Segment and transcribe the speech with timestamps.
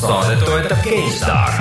[0.00, 1.52] saadet toetab GameStar.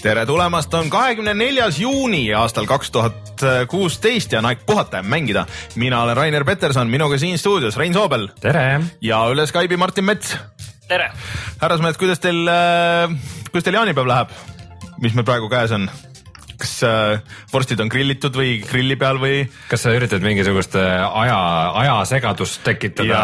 [0.00, 3.29] tere tulemast, on kahekümne neljas juuni aastal kaks tuhat
[3.68, 5.46] kuusteist ja on aeg puhata ja mängida.
[5.76, 8.28] mina olen Rainer Peterson, minuga siin stuudios Rein Soobel.
[8.40, 8.80] tere!
[9.00, 10.36] ja üle Skype'i Martin Mets.
[10.88, 11.10] tere!
[11.60, 12.48] härrasmehed, kuidas teil,
[13.50, 14.38] kuidas teil jaanipäev läheb?
[15.00, 15.90] mis meil praegu käes on?
[16.60, 19.44] Kas äh, vorstid on grilitud või grilli peal või?
[19.70, 21.38] kas sa üritad mingisugust äh, aja,
[21.82, 23.22] ajasegadust tekitada,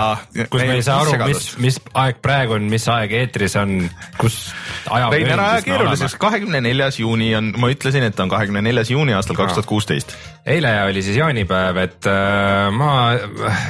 [0.50, 3.78] kus me ei saa aru, mis, mis aeg praegu on, mis aeg eetris on,
[4.20, 4.40] kus
[4.90, 5.10] aja.
[5.12, 9.16] Rein, ära aja keeruliseks, kahekümne neljas juuni on, ma ütlesin, et on kahekümne neljas juuni
[9.16, 12.90] aastal kaks tuhat kuusteist eile oli siis jaanipäev, et äh, ma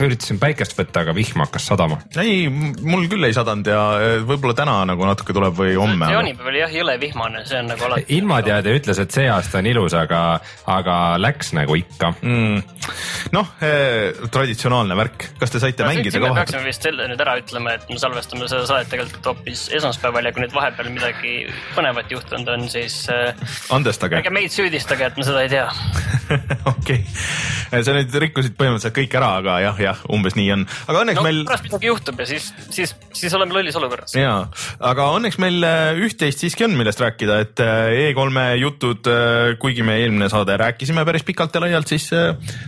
[0.04, 1.98] üritasin päikest võtta, aga vihm hakkas sadama.
[2.20, 3.80] ei, mul küll ei sadanud ja
[4.28, 6.10] võib-olla täna nagu natuke tuleb või homme.
[6.12, 8.06] jaanipäev oli jah jõle vihmane, see on nagu alati.
[8.18, 10.23] ilmateade ütles, et see aasta on ilus, aga,
[10.71, 12.60] aga läks nagu ikka mm..
[13.37, 16.43] noh eh,, traditsionaalne värk, kas te saite no, mängida ka vahepeal?
[16.43, 20.35] peaksime vist selle nüüd ära ütlema, et me salvestame seda saadet tegelikult hoopis esmaspäeval ja
[20.37, 21.37] kui nüüd vahepeal midagi
[21.76, 23.32] põnevat juhtunud on, siis äh,.
[23.74, 24.21] andestage.
[24.21, 25.66] ärge meid süüdistage, et me seda ei tea
[26.74, 31.02] okei okay., sa nüüd rikkusid põhimõtteliselt kõik ära, aga jah, jah, umbes nii on, aga
[31.02, 31.43] õnneks no, meil.
[31.48, 34.15] pärast midagi juhtub ja siis, siis, siis oleme lollis olukorras.
[34.18, 34.35] ja,
[34.91, 39.86] aga õnneks meil äh, üht-teist siiski on, millest rääkida, et äh, E3-e jutud, äh, kuigi
[39.86, 42.10] me eelmine saade rääkisime päris pikalt ja laialt, siis,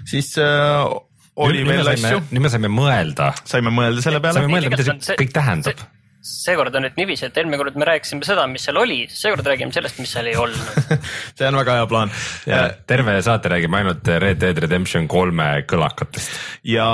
[0.09, 2.25] siis oli nüüd, veel asju.
[2.31, 3.33] nüüd me saime mõelda.
[3.45, 4.41] saime mõelda selle peale.
[4.41, 5.87] saime mõelda, mida see kõik tähendab
[6.19, 9.75] seekord on nüüd niiviisi, et eelmine kord me rääkisime seda, mis seal oli, seekord räägime
[9.75, 10.97] sellest, mis seal ei olnud
[11.39, 12.11] see on väga hea plaan.
[12.91, 16.35] terve saate räägime ainult Red Dead Redemption kolme kõlakatest.
[16.67, 16.89] ja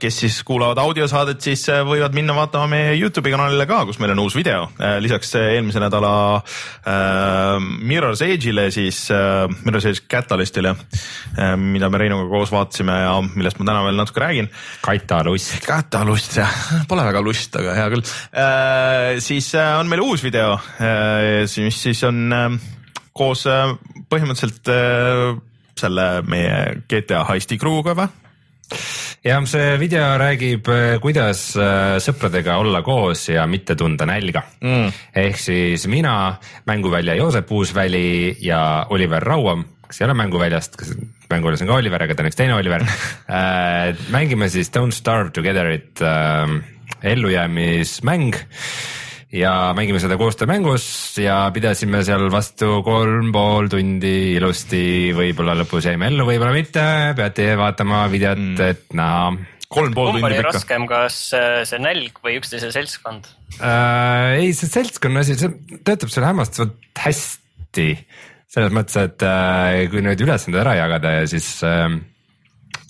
[0.00, 4.16] kes siis kuulavad audiosaadet, siis äh, võivad minna vaatama meie Youtube'i kanalile ka, kus meil
[4.16, 4.66] on uus video.
[4.80, 11.90] Äh, lisaks äh, eelmise nädala äh, Mirror's Edge'ile siis äh,, Mirror's Edge Catalystile äh,, mida
[11.92, 14.50] me Reinuga koos vaatasime ja millest ma täna veel natuke räägin.
[14.82, 15.60] katalust.
[15.66, 16.60] katalust jah,
[16.90, 18.06] pole väga lust, aga hea küll
[18.36, 18.55] Äh,
[19.22, 22.58] siis äh, on meil uus video, äh, mis siis on
[23.16, 23.46] koos
[24.10, 24.68] põhimõtteliselt
[25.76, 28.08] selle meie GTA heisti crew'ga või?
[29.26, 30.68] jah, see video räägib,
[31.02, 31.42] kuidas
[32.02, 34.90] sõpradega olla koos ja mitte tunda nälga mm..
[35.22, 36.34] ehk siis mina,
[36.66, 40.92] mänguvälja Joosep Uusväli ja Oliver Rauam, kes ei ole mänguväljast, kas
[41.30, 42.84] mänguväljas on ka Oliver, aga ta on üks teine Oliver
[44.16, 46.58] mängime siis Don't Starve Together'it äh,
[47.02, 48.38] ellujäämismäng
[49.34, 50.86] ja mängime seda koostöömängus
[51.18, 56.86] ja pidasime seal vastu kolm pool tundi ilusti, võib-olla lõpus jäime ellu, võib-olla mitte,
[57.18, 59.34] peate vaatama videot mm., et näha
[59.72, 60.52] kolm pool tundi pikka.
[60.52, 64.38] raskem, kas äh, see nälg või üksteise seltskond äh,?
[64.38, 67.88] ei, see seltskonna asi, see töötab seal hämmastavalt hästi.
[68.52, 71.90] selles mõttes, et äh, kui nüüd ülesanded ära jagada ja siis äh,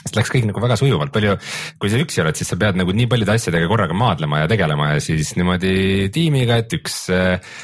[0.07, 1.37] sest läks kõik nagu väga sujuvalt, palju,
[1.83, 4.93] kui sa üksi oled, siis sa pead nagu nii paljude asjadega korraga maadlema ja tegelema
[4.95, 7.57] ja siis niimoodi tiimiga, et üks äh,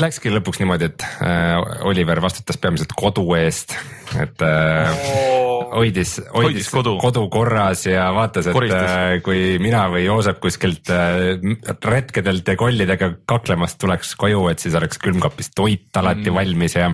[0.00, 3.76] Läkski lõpuks niimoodi, et äh, Oliver vastutas peamiselt kodu eest,
[4.16, 5.41] et äh,
[5.72, 6.96] hoidis, hoidis kodu.
[7.00, 8.90] kodu korras ja vaatas, et Koristas.
[8.90, 11.38] äh, kui mina või Joosep kuskilt äh,
[11.84, 16.36] retkedelt ja kollidega kaklemast tuleks koju, et siis oleks külmkapis toit alati mm.
[16.36, 16.92] valmis ja.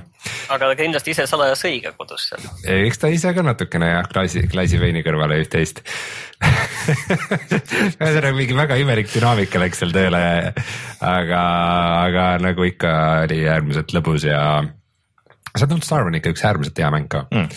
[0.55, 2.49] aga ta kindlasti ise salaja sõi ka kodus seal.
[2.89, 5.83] eks ta ise ka natukene jah, klaasi, klaasi veini kõrvale üht-teist
[7.99, 10.25] ühesõnaga mingi väga imelik dünaamika läks seal tööle,
[11.03, 11.45] aga,
[12.06, 12.93] aga nagu ikka
[13.27, 14.43] oli äärmiselt lõbus ja
[15.56, 17.48] see Don't Starve on ikka üks äärmiselt hea mäng ka mm..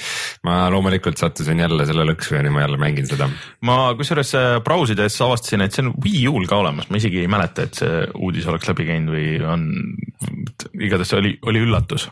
[0.48, 3.28] ma loomulikult sattusin jälle selle lõksu ja nüüd ma jälle mängin seda.
[3.68, 7.32] ma kusjuures äh, brausides avastasin, et see on Wii U-l ka olemas, ma isegi ei
[7.32, 9.68] mäleta, et see uudis oleks läbi käinud või on,
[10.80, 12.08] igatahes oli, oli üllatus.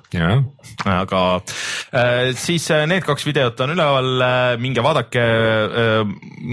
[0.86, 4.26] aga äh, siis äh, need kaks videot on üleval
[4.60, 5.24] minge vaadake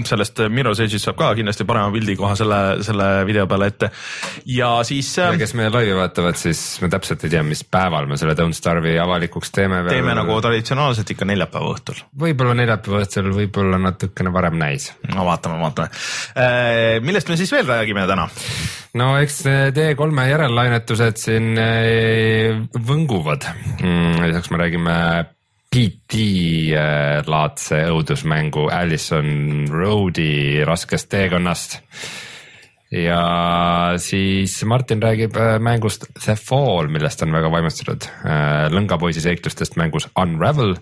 [0.07, 3.91] sellest Mirror's Edge'ist saab ka kindlasti parema pildi koha selle, selle video peale ette
[4.51, 5.35] ja siis äh,.
[5.39, 8.97] kes meie laivi vaatavad, siis me täpselt ei tea, mis päeval me selle Don't Starve'i
[9.01, 9.97] avalikuks avalikuks teeme veel.
[9.97, 12.01] teeme nagu traditsionaalselt ikka neljapäeva õhtul.
[12.23, 14.91] võib-olla neljapäeva õhtul, võib-olla natukene varem näis.
[15.13, 15.89] no vaatame, vaatame.
[16.37, 18.27] Äh, millest me siis veel räägime täna?
[18.97, 22.61] no eks T3-e järellainetused siin äh,
[22.91, 23.49] võnguvad.
[23.81, 24.99] Mm, lisaks me räägime
[25.73, 26.21] PT
[26.77, 31.81] äh, õudusmängu Allison Road'i raskest teekonnast
[32.91, 38.07] ja siis Martin räägib äh, mängust The Fall, millest on väga vaimustatud.
[38.23, 40.77] Äh, lõngapoisi seiklustest mängus Unravel,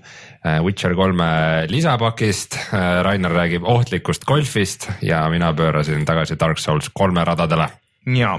[0.46, 1.30] äh, Witcher kolme
[1.72, 2.60] lisapakist.
[3.06, 7.70] Rainer räägib ohtlikust golfist ja mina pöörasin tagasi Dark Souls kolme radadele
[8.14, 8.36] ja,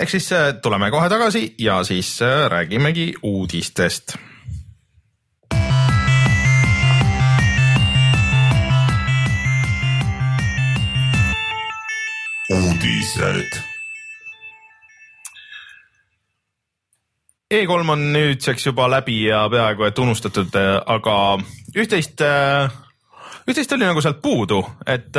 [0.00, 0.30] ehk siis
[0.64, 2.16] tuleme kohe tagasi ja siis
[2.48, 4.16] räägimegi uudistest
[12.52, 13.60] uudised.
[17.54, 20.56] E3 on nüüdseks juba läbi ja peaaegu et unustatud,
[20.86, 21.16] aga
[21.76, 22.24] üht-teist
[23.44, 25.14] üht-teist oli nagu sealt puudu, et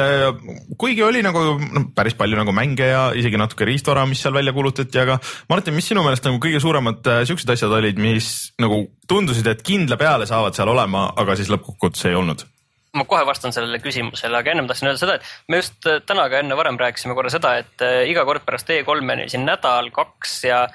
[0.81, 4.53] kuigi oli nagu no, päris palju nagu mänge ja isegi natuke riistvara, mis seal välja
[4.53, 5.19] kuulutati, aga
[5.49, 8.31] Martin, mis sinu meelest nagu kõige suuremad siuksed asjad olid, mis
[8.61, 12.43] nagu tundusid, et kindla peale saavad seal olema, aga siis lõppkokkuvõttes ei olnud?
[12.95, 16.27] Ma kohe vastan sellele küsimusele, aga ennem tahtsin öelda seda, et me just äh, täna
[16.31, 20.65] ka enne varem rääkisime korra seda, et äh, iga kord pärast E3-ni siin nädal-kaks ja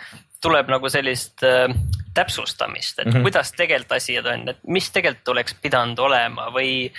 [0.44, 1.66] tuleb nagu sellist äh,
[2.14, 3.28] täpsustamist, et mm -hmm.
[3.28, 6.90] kuidas tegelikult asjad on, et mis tegelikult oleks pidanud olema või,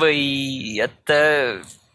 [0.00, 1.14] või et,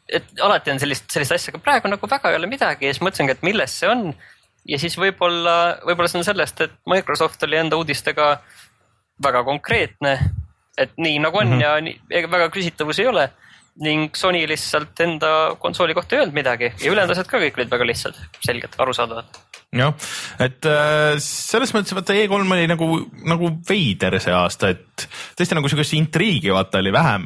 [0.09, 3.03] et alati on sellist, sellist asja, aga praegu nagu väga ei ole midagi ja siis
[3.05, 4.13] mõtlesingi, et milles see on.
[4.67, 8.41] ja siis võib-olla, võib-olla see on sellest, et Microsoft oli enda uudistega
[9.23, 10.19] väga konkreetne
[10.77, 11.61] et nii nagu on mm -hmm.
[11.61, 13.29] ja nii, ega väga küsitavusi ei ole
[13.83, 17.73] ning Sony lihtsalt enda konsooli kohta ei öelnud midagi ja ülejäänud asjad ka kõik olid
[17.73, 19.37] väga lihtsad, selged, arusaadavad
[19.75, 19.91] jah,
[20.39, 22.87] et äh, selles mõttes vaata E3 oli nagu,
[23.27, 25.05] nagu veider see aasta, et
[25.37, 27.25] tõesti nagu sihukest intriigi vaata oli vähem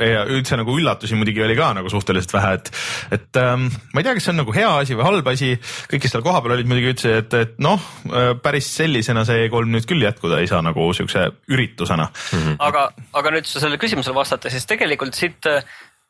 [0.00, 2.72] ja üldse nagu üllatusi muidugi oli ka nagu suhteliselt vähe, et,
[3.18, 5.52] et ähm, ma ei tea, kas see on nagu hea asi või halb asi.
[5.92, 9.68] kõik, kes seal kohapeal olid, muidugi ütlesid, et, et noh, äh, päris sellisena see E3
[9.76, 12.38] nüüd küll jätkuda ei saa nagu sihukese üritusena mm.
[12.38, 12.58] -hmm.
[12.64, 12.88] aga,
[13.20, 15.51] aga nüüd sellele küsimusele vastata, siis tegelikult siit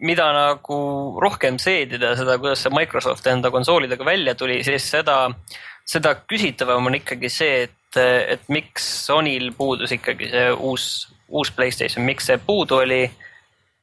[0.03, 0.79] mida nagu
[1.23, 5.27] rohkem seedida seda, kuidas see Microsoft enda konsoolidega välja tuli, siis seda,
[5.89, 8.01] seda küsitavam on ikkagi see, et,
[8.35, 10.87] et miks Sonyl puudus ikkagi see uus,
[11.31, 13.05] uus Playstation, miks see puudu oli.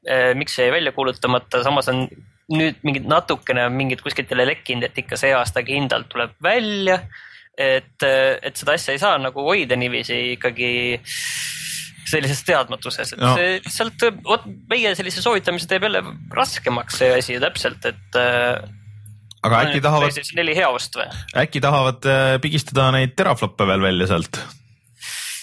[0.10, 2.06] Eh, miks see jäi välja kuulutamata, samas on
[2.50, 7.02] nüüd mingid natukene mingid kuskilt jälle lekkinud, et ikka see aasta kindlalt tuleb välja.
[7.60, 10.70] et, et seda asja ei saa nagu hoida niiviisi ikkagi
[12.10, 13.36] sellises teadmatuses, et no.
[13.38, 16.04] see lihtsalt, vot meie sellise soovitamise teeb jälle
[16.36, 18.62] raskemaks see asi täpselt, et äh,
[19.46, 20.22] aga äkki tahavad.
[20.40, 21.10] neli hea ost või?
[21.44, 24.42] äkki tahavad äh, pigistada neid terafloppe veel välja sealt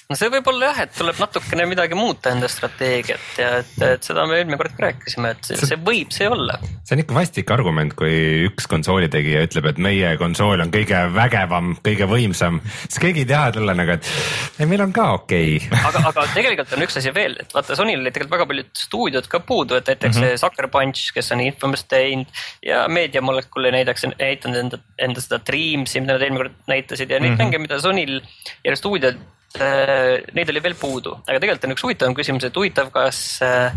[0.07, 4.07] no see võib olla jah, et tuleb natukene midagi muuta enda strateegiat ja et, et
[4.07, 6.61] seda me eelmine kord rääkisime, et see, see võib see olla.
[6.87, 11.01] see on ikka vastik argument, kui üks konsooli tegija ütleb, et meie konsool on kõige
[11.17, 15.59] vägevam, kõige võimsam, siis keegi ei taha tulla nagu, et ei, meil on ka okei
[15.59, 15.83] okay.
[15.91, 19.31] aga, aga tegelikult on üks asi veel, et vaata, Sonyl oli tegelikult väga paljud stuudiod
[19.33, 20.43] ka puudu, et näiteks mm -hmm.
[20.45, 22.31] Sucker Punch, kes on Infamous teinud
[22.63, 27.19] ja Media Molecule näiteks näitanud enda, enda seda Dreamsi, mida nad eelmine kord näitasid ja
[27.19, 27.43] neid mm -hmm.
[27.43, 28.21] mänge, mida Sonyl
[28.65, 29.19] ja stuudiod
[29.59, 33.77] neid oli veel puudu, aga tegelikult on üks huvitavam küsimus, et huvitav, kas äh,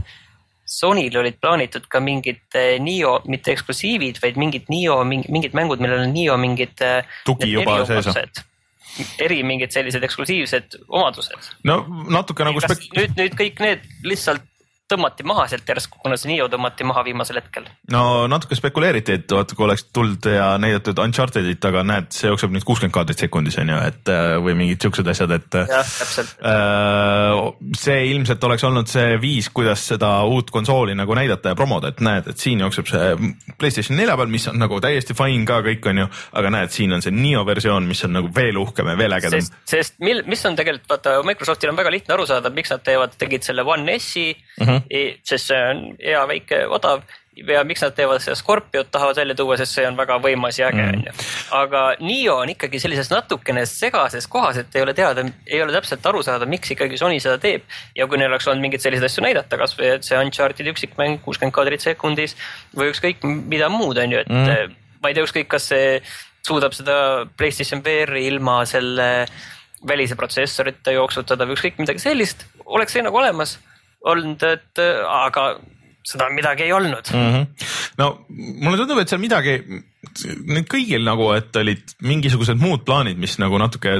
[0.69, 6.05] Sonyl olid plaanitud ka mingid äh, Nio, mitte eksklusiivid, vaid mingid Nio, mingid mängud, millel
[6.05, 6.77] on Nio mingid.
[7.25, 8.45] tugi juba sees
[9.21, 11.51] eri mingid sellised eksklusiivsed omadused.
[11.67, 12.61] no natuke nagu.
[12.97, 14.45] nüüd, nüüd kõik need lihtsalt
[14.89, 17.67] tõmmati maha sealt järsku, kuna see Nio tõmmati maha viimasel hetkel.
[17.93, 22.53] no natuke spekuleeriti, et vaata, kui oleks tulnud ja näidatud Uncharted'it, aga näed, see jookseb
[22.53, 25.49] nüüd kuuskümmend kaadrit sekundis on ju, et äh, või mingid siuksed asjad, et.
[25.49, 27.41] täpselt äh,.
[27.77, 32.03] see ilmselt oleks olnud see viis, kuidas seda uut konsooli nagu näidata ja promoda, et
[32.05, 33.13] näed, et siin jookseb see
[33.59, 36.09] Playstation nelja peal, mis on nagu täiesti fine ka kõik on ju,
[36.39, 39.41] aga näed, siin on see Nio versioon, mis on nagu veel uhkem ja veel ägedam.
[39.41, 42.83] sest, sest mil, mis on tegelikult vaata Microsoftil on väga lihtne aru saada, miks nad
[42.85, 44.65] teevad, tegid selle One S-i mm.
[44.65, 44.78] -hmm
[45.25, 47.03] sest see on hea, väike, odav.
[47.39, 50.67] Ja miks nad teevad seda Scorpiot, tahavad välja tuua, sest see on väga võimas ja
[50.67, 51.27] äge onju mm..
[51.55, 56.03] aga Nio on ikkagi sellises natukene segases kohas, et ei ole teada, ei ole täpselt
[56.11, 57.63] aru saada, miks ikkagi Sony seda teeb.
[57.95, 61.55] ja kui neil oleks olnud mingeid selliseid asju näidata, kasvõi et see Uncharted'i üksikmäng kuuskümmend
[61.55, 62.35] kaadrit sekundis
[62.75, 64.75] või ükskõik mida muud onju, et mm.
[64.99, 65.95] ma ei tea, ükskõik, kas see
[66.43, 66.97] suudab seda
[67.37, 69.09] Playstation VR-i ilma selle
[69.87, 73.57] välise protsessorita jooksutada või ükskõik midagi sellist, oleks see nagu olemas
[74.07, 75.49] olnud, et aga
[76.09, 77.31] seda midagi ei olnud mm.
[77.33, 77.45] -hmm.
[77.97, 79.55] no mulle tundub, et seal midagi,
[80.47, 83.97] nüüd kõigil nagu, et olid mingisugused muud plaanid, mis nagu natuke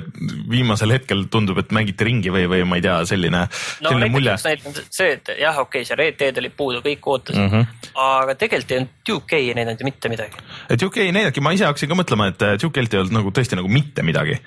[0.50, 4.38] viimasel hetkel tundub, et mängiti ringi või, või ma ei tea, selline, no, selline mulje.
[4.40, 7.92] see, et jah, okei okay,, see Red Dead oli puudu, kõik ootasid mm, -hmm.
[8.06, 10.48] aga tegelikult ei olnud Duke ei näidanud ju mitte midagi.
[10.82, 13.68] Duke ei näidanudki, ma ise hakkasin ka mõtlema, et Duke'ilt ei olnud nagu tõesti nagu
[13.68, 14.40] mitte midagi.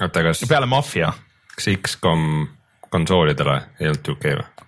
[0.00, 0.44] oota, kas.
[0.48, 1.12] peale Mafia.
[1.54, 2.48] kas X-kom
[2.90, 4.65] konsoolidele ei olnud Duke või?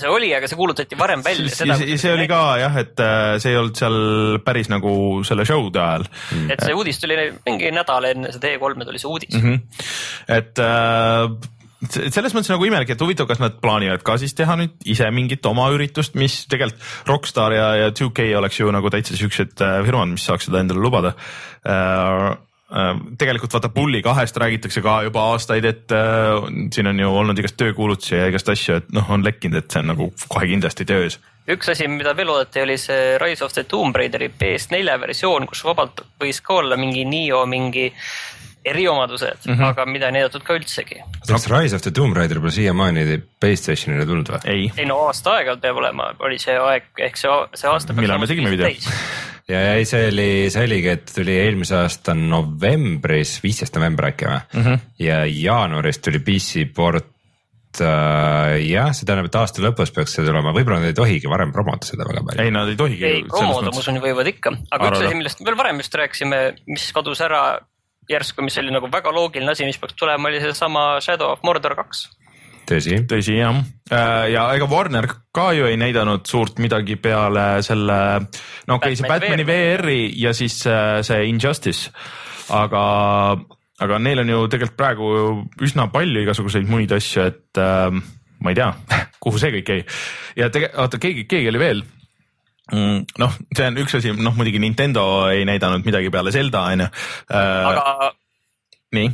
[0.00, 1.52] See oli, aga see kuulutati varem välja.
[1.54, 4.00] see, see oli ka jah, et äh, see ei olnud seal
[4.46, 4.92] päris nagu
[5.26, 6.10] selle show'de ajal.
[6.50, 9.46] et see uudis tuli mingi nädal enne seda E3-e tuli see uudis mm.
[9.46, 9.88] -hmm.
[10.40, 11.50] et äh,
[12.12, 15.46] selles mõttes nagu imelik, et huvitav, kas nad plaanivad ka siis teha nüüd ise mingit
[15.48, 20.12] oma üritust, mis tegelikult Rockstar ja, ja 2K oleks ju nagu täitsa siuksed äh, firmad,
[20.12, 21.14] mis saaks seda endale lubada
[21.60, 22.36] Äh,
[23.18, 27.58] tegelikult vaata Bully kahest räägitakse ka juba aastaid, et äh, siin on ju olnud igast
[27.58, 31.18] töökuulutusi ja igast asju, et noh, on lekkinud, et see on nagu kohe kindlasti töös.
[31.50, 35.64] üks asi, mida veel oodati, oli see Rise of the Tomb Raideri PS4 versioon, kus
[35.66, 37.90] vabalt võis ka olla mingi Nio mingi
[38.64, 39.64] eriomadused mm, -hmm.
[39.64, 41.00] aga mida ei näidatud ka üldsegi.
[41.26, 44.40] kas Rise of the Tomb Raider pole siiamaani Playstationile tulnud või?
[44.44, 47.96] ei, ei no aasta aega peab olema, oli see aeg ehk see, see aasta.
[47.96, 48.68] millal me tegime video?
[49.50, 54.36] Ja ei, see oli, see oligi, et tuli eelmise aasta novembris, viisteist november äkki või
[54.38, 54.66] mm?
[54.66, 54.84] -hmm.
[55.02, 60.54] ja jaanuaris tuli PC port äh, jah, see tähendab, et aasta lõpus peaks see tulema,
[60.56, 62.44] võib-olla nad ei tohigi varem promoda seda väga palju.
[62.44, 63.04] ei, nad ei tohigi.
[63.08, 65.02] ei, promoda ma usun võivad ikka, aga Arvada.
[65.02, 66.40] üks asi, millest veel varem just rääkisime,
[66.70, 67.44] mis kadus ära
[68.10, 71.76] järsku, mis oli nagu väga loogiline asi, mis peaks tulema, oli seesama Shadow of Mordor
[71.78, 72.08] kaks
[72.70, 73.00] tõsi.
[73.10, 73.60] tõsi jah,
[73.90, 77.98] äh, ja ega Warner ka ju ei näidanud suurt midagi peale selle,
[78.68, 80.00] no okei okay,, see Batman'i VR-i.
[80.20, 81.92] Ja siis äh, see Injustice,
[82.54, 82.82] aga,
[83.80, 85.12] aga neil on ju tegelikult praegu
[85.66, 87.88] üsna palju igasuguseid muid asju, et äh,
[88.40, 88.72] ma ei tea
[89.22, 89.86] kuhu see kõik jäi.
[90.40, 91.84] Ja tegelikult, oota keegi, keegi oli veel.
[92.70, 96.86] Mm, noh, see on üks asi, noh muidugi Nintendo ei näidanud midagi peale Zelda onju.
[97.34, 98.12] Äh, aga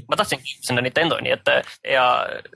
[0.09, 1.51] ma tahtsin sinna Nintendoni, et
[1.93, 2.07] ja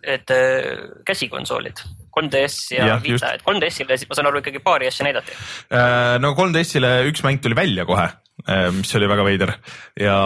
[0.03, 1.83] et äh, käsikonsoolid
[2.17, 5.37] 3DS ja, ja Vita, et 3DS-ile ma saan aru ikkagi paari asja näidati.
[5.69, 8.09] Äh, no 3DS-ile üks mäng tuli välja kohe,
[8.47, 9.55] äh, mis oli väga veider
[10.01, 10.17] ja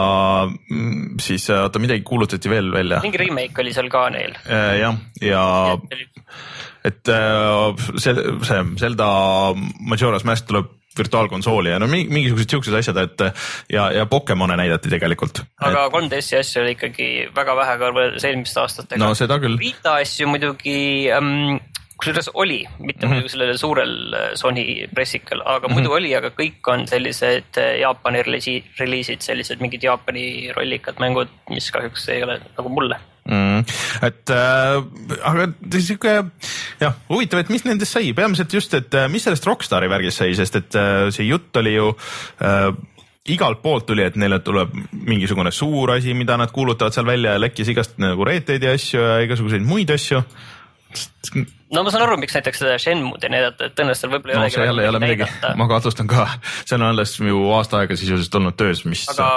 [0.47, 3.03] mm, siis oota midagi kuulutati veel välja.
[3.05, 4.39] mingi remake oli seal ka neil.
[4.47, 5.75] jah, ja, ja
[6.85, 7.09] et
[7.97, 8.13] see,
[8.45, 9.07] see Zelda
[9.89, 13.25] Majora's Mask tuleb virtuaalkonsooli ja no mingisugused siuksed asjad, et
[13.73, 15.43] ja, ja Pokemone näidati tegelikult.
[15.61, 19.03] aga 3DS-i asju oli ikkagi väga vähe võrreldes eelmiste aastatega.
[19.03, 19.59] no seda küll.
[19.61, 20.77] Vita asju muidugi
[21.15, 21.59] ähm,
[21.99, 23.15] kusjuures oli, mitte mm -hmm.
[23.15, 25.75] muidugi sellel suurel äh, Sony pressikal, aga mm -hmm.
[25.75, 31.71] muidu oli, aga kõik on sellised äh, Jaapani reliisid, sellised mingid Jaapani rollikad mängud, mis
[31.71, 33.77] kahjuks ei ole nagu mulle mm,.
[34.07, 36.17] et äh, aga sihuke
[36.81, 40.33] jah, huvitav, et mis nendest sai, peamiselt just, et äh, mis sellest Rockstari värgist sai,
[40.39, 41.93] sest et äh, see jutt oli ju
[42.45, 42.71] äh,
[43.35, 47.41] igalt poolt tuli, et neile tuleb mingisugune suur asi, mida nad kuulutavad seal välja ja
[47.41, 50.21] lekkis igast nagu reeteid ja asju ja igasuguseid muid asju
[51.75, 54.45] no ma saan aru, miks näiteks seda Shenmue'd ei näidata, et tõenäoliselt võib-olla ei no,
[54.45, 55.29] olegi see jälle ei ole midagi,
[55.61, 56.27] ma kahtlustan ka,
[56.63, 59.05] see on alles ju aasta aega sisuliselt olnud töös, mis.
[59.15, 59.29] aga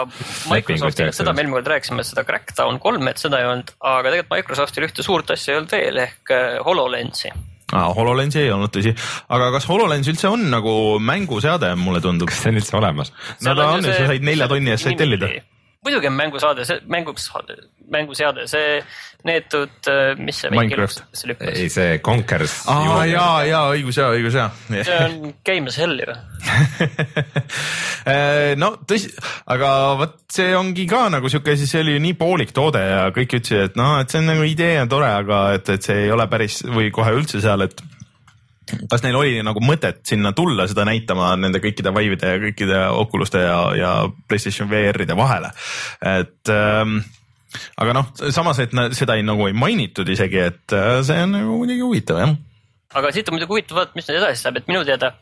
[0.51, 4.35] Microsoftil, seda me eelmine kord rääkisime, seda Crackdown kolme, et seda ei olnud, aga tegelikult
[4.37, 7.91] Microsoftil ühte suurt asja ei olnud veel ehk äh, HoloLensi ah,.
[7.97, 8.93] HoloLensi ei olnud tõsi,
[9.33, 10.73] aga kas HoloLens üldse on nagu
[11.03, 12.31] mänguseade, mulle tundub?
[12.31, 13.13] kas see on üldse olemas?
[13.41, 15.31] no ta on, sa said nelja tonni eest said tellida
[15.87, 17.27] muidugi on mängusaade, see mänguks,
[17.91, 18.81] mänguseade, see
[19.27, 21.01] neetud, äh, mis see Minecraft,
[21.47, 22.59] ei see Conkers.
[22.71, 24.49] aa ja, ja õigus ja õigus ja.
[24.69, 26.07] see on Game as hell ju
[28.11, 29.11] äh, no tõsi,
[29.53, 29.71] aga
[30.03, 33.39] vot see ongi ka nagu sihuke, siis see oli ju nii poolik toode ja kõik
[33.39, 36.13] ütlesid, et noh, et see on nagu idee on tore, aga et, et see ei
[36.13, 37.83] ole päris või kohe üldse seal, et
[38.91, 43.43] kas neil oli nagu mõtet sinna tulla seda näitama nende kõikide Vive'ide ja kõikide Oculuste
[43.43, 43.91] ja, ja
[44.27, 45.53] Playstation VR-ide vahele,
[46.01, 46.99] et ähm,
[47.79, 51.61] aga noh, samas, et seda ei, nagu ei mainitud isegi, et äh, see on nagu
[51.61, 52.35] muidugi huvitav jah.
[52.99, 55.15] aga siit on muidugi huvitav vaadata, mis nüüd edasi saab, et minu teada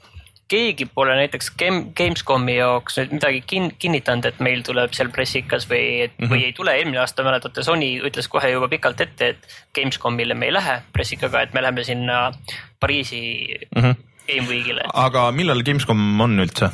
[0.52, 5.68] keegi pole näiteks Game, Gamescomi jaoks nüüd midagi kin, kinnitanud, et meil tuleb seal pressikas
[5.70, 6.32] või et mm, -hmm.
[6.34, 6.76] või ei tule.
[6.78, 11.42] eelmine aasta mäletate, Sony ütles kohe juba pikalt ette, et Gamescomile me ei lähe pressikaga,
[11.42, 12.32] et me läheme sinna
[12.80, 13.22] Pariisi
[13.76, 13.96] mm -hmm.
[14.28, 14.84] Game Weekile.
[14.94, 16.70] aga millal Gamescom on üldse?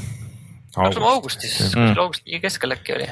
[0.76, 1.02] August.
[1.04, 3.08] augustis mm., kuskil augusti keskel äkki oli.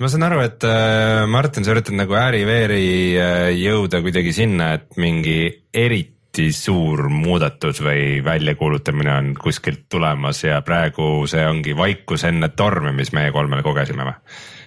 [0.00, 4.98] ma saan aru, et äh, Martin, sa üritad nagu ääri-veeri äh, jõuda kuidagi sinna, et
[4.98, 5.38] mingi
[5.74, 12.50] eriti eriti suur muudatus või väljakuulutamine on kuskilt tulemas ja praegu see ongi vaikus enne
[12.52, 14.16] tormi, mis meie kolmele kogesime või?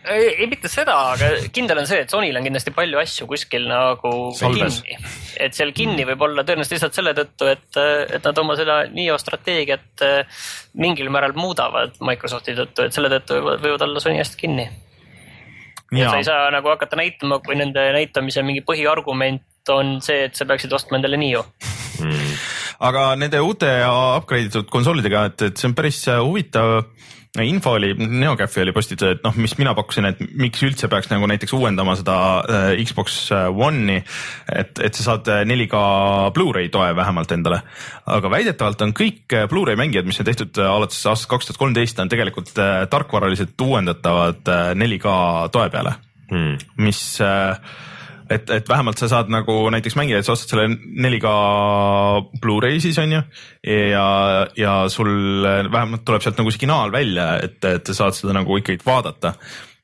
[0.09, 3.67] ei, ei mitte seda, aga kindel on see, et Sonyl on kindlasti palju asju kuskil
[3.69, 4.79] nagu Salves.
[4.81, 5.11] kinni.
[5.45, 7.69] et seal kinni võib olla tõenäoliselt lihtsalt selle tõttu, et,
[8.17, 10.41] et nad oma seda Nio strateegiat eh,
[10.73, 14.65] mingil määral muudavad Microsofti tõttu, et selle tõttu võivad, võivad olla Sony asjad kinni.
[15.93, 20.35] ja sa ei saa nagu hakata näitama, kui nende näitamise mingi põhiargument on see, et
[20.37, 21.43] sa peaksid ostma endale Nio
[21.99, 22.33] mm..
[22.87, 26.83] aga nende uute ja upgrade itud konsoolidega, et, et see on päris huvitav
[27.37, 31.27] info oli, NeoCafi oli postitud, et noh, mis mina pakkusin, et miks üldse peaks nagu
[31.29, 33.99] näiteks uuendama seda äh, Xbox One'i,
[34.49, 35.83] et, et sa saad 4K
[36.33, 37.61] Blu-ray toe vähemalt endale.
[38.09, 42.09] aga väidetavalt on kõik Blu-ray mängijad, mis on tehtud alates aastast kaks tuhat kolmteist, on
[42.09, 42.49] tegelikult
[42.89, 44.41] tarkvaraliselt uuendatavad
[44.73, 45.13] 4K
[45.53, 45.93] toe peale
[46.31, 47.61] hmm., mis äh,
[48.29, 50.67] et, et vähemalt sa saad nagu näiteks mängida, et sa ostad selle
[51.07, 51.31] 4K
[52.43, 53.21] Blu-ray siis on ju.
[53.65, 54.05] ja,
[54.57, 55.09] ja sul
[55.71, 59.35] vähemalt tuleb sealt nagu signaal välja, et, et sa saad seda nagu ikkagi vaadata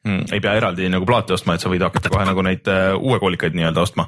[0.05, 0.33] mm,.
[0.35, 3.19] ei pea eraldi nagu plaati ostma, et sa võid hakata kohe nagu neid uh, uue
[3.21, 4.07] koolikaid nii-öelda ostma.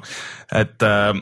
[0.54, 1.12] et uh,,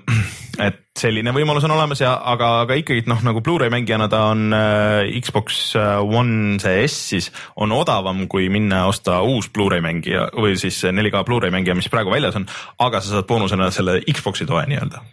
[0.66, 4.46] et selline võimalus on olemas ja, aga, aga ikkagi noh, nagu Blu-ray mängijana ta on
[4.56, 7.28] uh, Xbox One see S siis
[7.60, 12.14] on odavam, kui minna osta uus Blu-ray mängija või siis 4K Blu-ray mängija, mis praegu
[12.14, 12.48] väljas on,
[12.86, 15.04] aga sa saad boonusena selle Xbox'i toe nii-öelda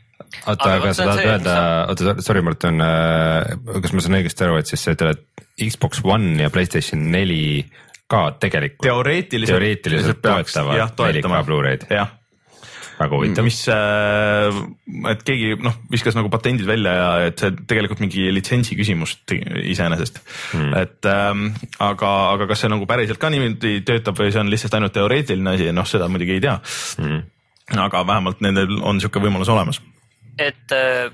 [0.48, 1.56] oota, aga sa tahad öelda,
[1.92, 2.82] oota sorry Martin,
[3.84, 5.22] kas ma saan õigesti aru, et siis sa ütled
[5.60, 7.66] Xbox One ja Playstation neli
[8.14, 11.88] ka tegelikult teoreetiliselt, teoreetiliselt toetavad 4K Blu-ray'd.
[12.94, 13.46] väga huvitav.
[13.48, 14.60] mis, äh,
[15.12, 20.22] et keegi noh, viskas nagu patendid välja ja et see tegelikult mingi litsentsi küsimus iseenesest
[20.54, 20.76] hmm..
[20.78, 21.48] et ähm,
[21.82, 25.58] aga, aga kas see nagu päriselt ka niimoodi töötab või see on lihtsalt ainult teoreetiline
[25.58, 26.60] asi, noh, seda muidugi ei tea
[27.02, 27.26] hmm..
[27.88, 29.82] aga vähemalt nendel on sihuke võimalus olemas.
[30.38, 31.12] et äh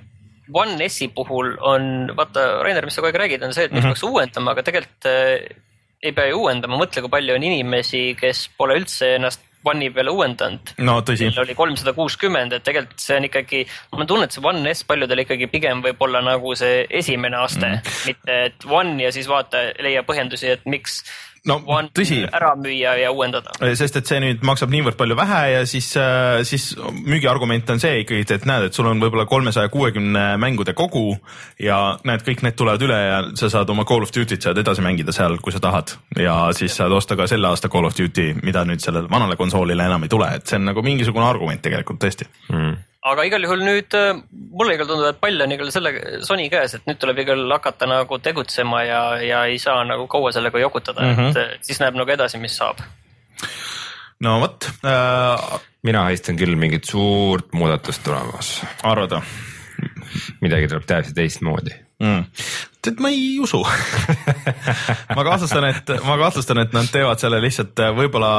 [0.50, 1.84] One S-i puhul on,
[2.18, 3.94] vaata, Rainer, mis sa kogu aeg räägid, on see, et miks mm -hmm.
[3.94, 5.60] peaks uuendama, aga tegelikult äh,
[6.04, 10.12] ei pea ju uuendama, mõtle, kui palju on inimesi, kes pole üldse ennast One'i peale
[10.16, 10.72] uuendanud.
[10.88, 11.28] no tõsi.
[11.42, 13.60] oli kolmsada kuuskümmend, et tegelikult see on ikkagi,
[13.92, 17.68] ma tunnen, et see One S paljudel ikkagi pigem võib olla nagu see esimene aste
[17.68, 21.02] mm., mitte et One ja siis vaata, leia põhjendusi, et miks
[21.48, 21.60] no
[21.96, 22.20] tõsi.
[22.26, 23.54] ära müüa ja uuendada.
[23.78, 26.72] sest et see nüüd maksab niivõrd palju vähe ja siis, äh, siis
[27.06, 31.18] müügiargument on see ikkagi, et näed, et sul on võib-olla kolmesaja kuuekümne mängude kogu
[31.60, 34.84] ja näed, kõik need tulevad üle ja sa saad oma Call of Duty't saad edasi
[34.86, 35.96] mängida seal, kui sa tahad.
[36.18, 39.88] ja siis saad osta ka selle aasta Call of Duty, mida nüüd sellele vanale konsoolile
[39.90, 42.78] enam ei tule, et see on nagu mingisugune argument tegelikult tõesti mm
[43.08, 45.94] aga igal juhul nüüd äh, mulle igal tundub, et pall on igal selle
[46.28, 50.34] Sony käes, et nüüd tuleb igal hakata nagu tegutsema ja, ja ei saa nagu kaua
[50.36, 51.38] sellega jokutada mm, -hmm.
[51.56, 52.84] et siis näeb nagu edasi, mis saab.
[54.20, 55.60] no vot äh....
[55.84, 58.62] mina haistan küll mingit suurt muudatust tulemas.
[58.84, 59.24] arvad või?
[60.42, 61.72] midagi tuleb täiesti teistmoodi
[62.04, 62.26] mm
[62.84, 63.60] tead, ma ei usu.
[65.18, 68.30] Ma kahtlustan, et ma kahtlustan, et nad teevad selle lihtsalt äh, võib-olla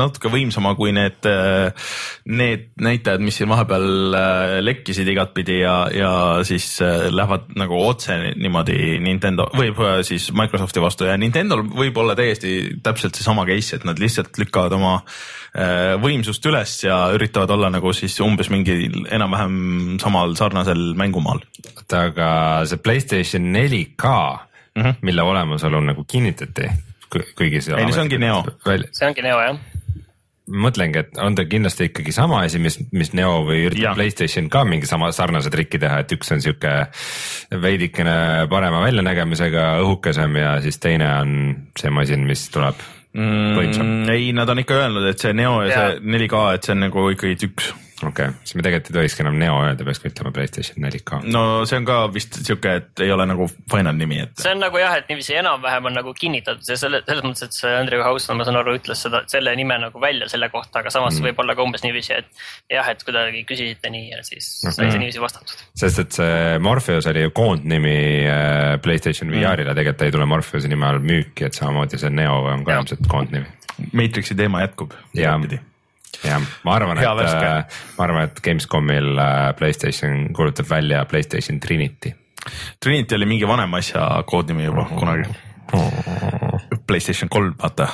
[0.00, 1.90] natuke võimsama kui need, äh,
[2.30, 6.12] need näitajad, mis siin vahepeal äh, lekkisid igatpidi ja, ja
[6.46, 9.74] siis lähevad nagu otse niimoodi Nintendo või
[10.06, 11.10] siis Microsofti vastu.
[11.10, 15.00] Ja Nintendo'l võib olla täiesti täpselt seesama case, et nad lihtsalt lükkavad oma
[16.02, 21.42] võimsust üles ja üritavad olla nagu siis umbes mingi enam-vähem samal sarnasel mängumaal.
[21.74, 22.28] oota, aga
[22.70, 24.12] see Playstation 4K
[24.76, 24.94] mm, -hmm.
[25.02, 26.70] mille olemasolu nagu kinnitati,
[27.10, 27.74] kuigi see.
[27.74, 28.44] ei see ongi Neo.
[28.92, 29.58] see ongi Neo jah
[30.50, 33.94] mõtlengi, et on ta kindlasti ikkagi sama asi, mis, mis Neo või üritab ja.
[33.94, 36.72] Playstation ka mingi sama sarnase triki teha, et üks on sihuke
[37.62, 41.36] veidikene parema väljanägemisega, õhukesem ja siis teine on
[41.78, 42.82] see masin, mis tuleb
[43.12, 44.08] mm,.
[44.10, 45.86] ei, nad on ikka öelnud, et see Neo ja, ja.
[45.96, 47.72] see 4K, et see on nagu ikkagi üks
[48.08, 51.20] okei okay., siis me tegelikult ei tohikski enam Neo öelda, peaks ka ütlema Playstation 4K.
[51.32, 54.34] no see on ka vist sihuke, et ei ole nagu final nimi, et.
[54.40, 57.58] see on nagu jah, et niiviisi enam-vähem on nagu kinnitatud ja selle, selles mõttes, et
[57.58, 60.92] see Andrew House, ma saan aru, ütles seda, selle nime nagu välja selle kohta, aga
[60.94, 61.28] samas mm.
[61.28, 64.76] võib olla ka umbes niiviisi, et jah, et kuidagi küsisite nii ja siis mm -hmm.
[64.76, 65.64] sai see niiviisi vastatud.
[65.84, 69.38] sest et see Morpheus oli ju koondnimi äh, Playstation mm.
[69.38, 73.06] VR-ile, tegelikult ei tule Morpheuse nime all müüki, et samamoodi see Neo on ka ilmselt
[73.08, 73.46] koondnimi.
[73.96, 74.92] Matrixi teema jätkub.
[75.16, 75.38] jah
[76.24, 82.14] jah, ma arvan, et, äh, ma arvan, et Gamescomil äh, Playstation kuulutab välja Playstation Trinity.
[82.80, 84.98] Trinity oli mingi vanema asja koodnimi juba oh.
[84.98, 85.28] kunagi
[85.76, 86.60] oh..
[86.86, 87.86] Playstation kolm, vaata,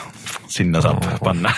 [0.48, 1.16] sinna saab oh.
[1.20, 1.50] panna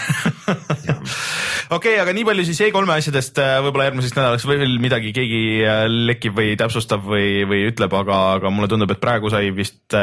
[0.49, 5.42] okei okay,, aga nii palju siis E3-e asjadest, äh, võib-olla järgmiseks nädalaks veel midagi keegi
[6.09, 9.94] lekib või täpsustab või, või ütleb, aga, aga mulle tundub, et praegu sai vist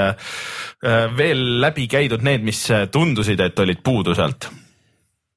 [1.18, 2.62] veel läbi käidud need, mis
[2.94, 4.48] tundusid, et olid puudu sealt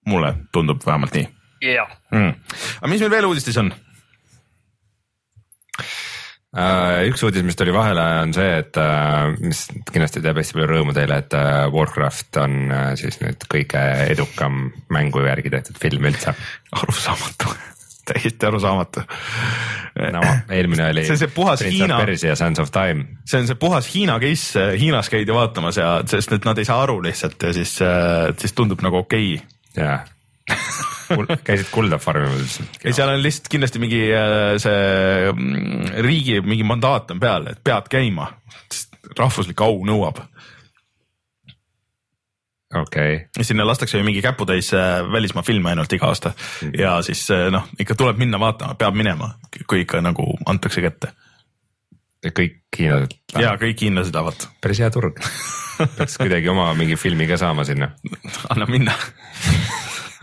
[0.08, 1.28] mulle tundub vähemalt nii.
[1.74, 2.32] jah mm..
[2.80, 3.72] aga mis meil veel uudistes on?
[6.48, 10.68] Uh, üks uudis, mis tuli vahele, on see, et uh, mis kindlasti teeb hästi palju
[10.70, 12.54] rõõmu teile, et uh, Warcraft on
[12.96, 16.32] siis nüüd kõige edukam mängu järgi tehtud film üldse.
[16.72, 17.52] arusaamatu
[18.08, 19.04] täiesti arusaamatu.
[20.16, 20.22] no
[20.56, 21.04] eelmine oli.
[21.04, 22.00] see on see puhas Prince Hiina.
[22.30, 23.04] ja Sands of Time.
[23.28, 26.80] see on see puhas Hiina case, Hiinas käidi vaatamas ja sest et nad ei saa
[26.82, 27.76] aru lihtsalt ja siis,
[28.40, 30.06] siis tundub nagu okei okay jah
[31.46, 32.66] käisid kulda farmimas üldse?
[32.84, 37.62] ei, seal on lihtsalt kindlasti mingi äh, see mm, riigi mingi mandaat on peal, et
[37.64, 38.30] pead käima,
[39.18, 40.22] rahvuslik au nõuab
[42.74, 43.44] okei okay..
[43.44, 47.48] sinna lastakse ju mingi käputäis äh, välismaa filme ainult iga aasta mm ja siis äh,
[47.52, 49.32] noh, ikka tuleb minna vaatama, peab minema,
[49.66, 51.12] kui ikka nagu antakse kätte.
[52.26, 53.16] kõik hiinlased?
[53.38, 54.48] ja kõik hiinlased lähevad.
[54.60, 55.22] päris hea turg
[55.96, 57.90] peaks kuidagi oma mingi filmi ka saama sinna.
[58.50, 58.92] anna minna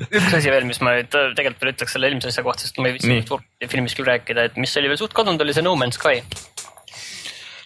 [0.04, 2.90] üks asi veel, mis ma nüüd tegelikult veel ütleks selle eelmise asja kohta, sest ma
[2.90, 6.00] ei viitsi filmist küll rääkida, et mis oli veel suht kadunud, oli see No Man's
[6.00, 6.20] Sky.
[6.20, 6.55] Äh,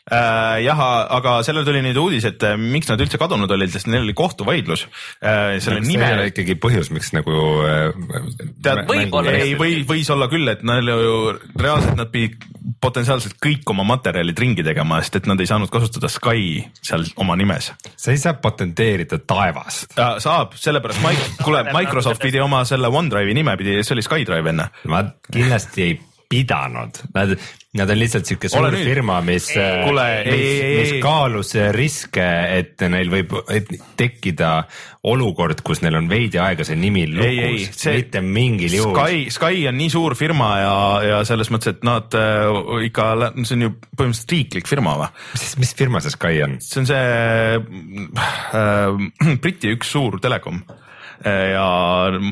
[0.09, 0.81] jah,
[1.17, 4.15] aga sellele tuli nüüd uudis, et äh, miks nad üldse kadunud olid, sest neil oli
[4.17, 6.01] kohtuvaidlus äh, selle nime.
[6.01, 7.35] see ei ole ikkagi põhjus, miks nagu.
[8.65, 11.19] tead, võib-olla ei, või võis olla küll, et neil ju
[11.59, 12.47] reaalselt nad pidid
[12.81, 17.37] potentsiaalselt kõik oma materjalid ringi tegema, sest et nad ei saanud kasutada Sky seal oma
[17.39, 17.71] nimes.
[17.95, 19.97] sa ei saa patenteerida taevast.
[20.23, 24.69] saab, sellepärast kuule, Microsoft pidi oma selle OneDrive'i nime pidi, see oli SkyDrive enne.
[24.89, 25.97] ma kindlasti ei
[26.29, 27.31] pidanud, nad,
[27.73, 28.85] nad on lihtsalt sihuke suur nüüd.
[28.85, 32.25] firma, mis, mis, mis kaalus riske,
[32.59, 33.33] et neil võib
[33.97, 34.51] tekkida
[35.09, 38.93] olukord, kus neil on veidi aega see nimi lukus, mitte mingil juhul.
[38.93, 40.75] Sky, Sky on nii suur firma ja,
[41.07, 43.07] ja selles mõttes, et nad äh, ikka,
[43.41, 45.09] see on ju põhimõtteliselt riiklik firma või?
[45.33, 46.59] mis, mis firma see Sky on?
[46.61, 47.09] see on see
[48.53, 50.61] äh, Briti üks suur telekom
[51.25, 51.65] ja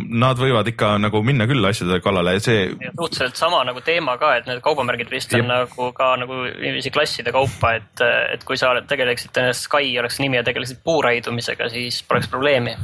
[0.10, 2.68] nad võivad ikka nagu minna küll asjade kallale ja see.
[2.94, 5.50] suhteliselt sama nagu teema ka, et need kaubamärgid vist on Jep.
[5.50, 10.44] nagu ka nagu niiviisi klasside kaupa, et, et kui sa tegeleksid, Sky oleks nimi ja
[10.48, 12.78] tegeleksid puuraidumisega, siis poleks probleemi.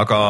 [0.00, 0.20] aga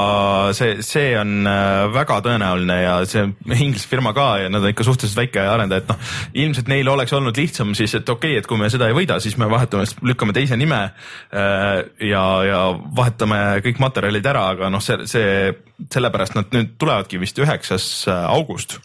[0.57, 3.29] see, see on äh, väga tõenäoline ja see
[3.61, 6.13] Inglise firma ka ja nad on ikka suhteliselt väike arendaja, et noh,
[6.45, 9.21] ilmselt neil oleks olnud lihtsam siis, et okei okay,, et kui me seda ei võida,
[9.23, 12.61] siis me vahetame, lükkame teise nime äh, ja, ja
[12.97, 15.51] vahetame kõik materjalid ära, aga noh, see, see see,
[15.93, 18.81] sellepärast nad nüüd tulevadki vist üheksas äh, august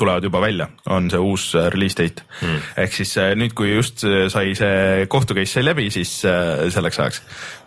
[0.00, 2.24] tulevad juba välja, on see uus äh, release date.
[2.40, 2.62] Hmm..
[2.80, 7.22] ehk siis äh, nüüd, kui just sai see kohtu case sai läbi, siis selleks ajaks,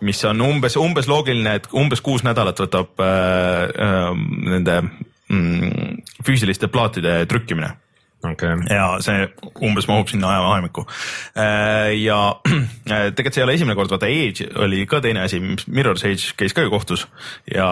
[0.06, 4.12] mis on umbes, umbes loogiline, et umbes kuus nädalat võtab äh, äh,
[4.52, 7.76] nende mm, füüsiliste plaatide trükkimine
[8.32, 8.56] okay..
[8.70, 9.26] ja see
[9.66, 10.86] umbes mahub sinna ajavahemikku.
[11.38, 12.18] Äh, ja
[12.92, 16.34] äh, tegelikult see ei ole esimene kord, vaata Edge oli ka teine asi, Mirror's Edge
[16.38, 17.06] käis ka ju kohtus
[17.52, 17.68] ja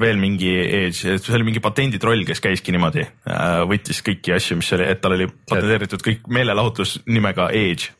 [0.00, 4.72] veel mingi Edge, see oli mingi patenditroll, kes käiski niimoodi, äh, võttis kõiki asju, mis
[4.76, 7.92] oli, et tal oli patenteeritud kõik meelelahutus nimega Edge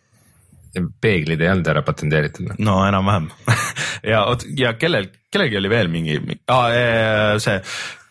[1.01, 2.57] peeglid ei olnud ära patenteeritud?
[2.59, 3.29] no enam-vähem
[4.13, 4.25] ja,
[4.59, 6.19] ja kellel, kellelgi oli veel mingi
[6.51, 7.61] ah,, see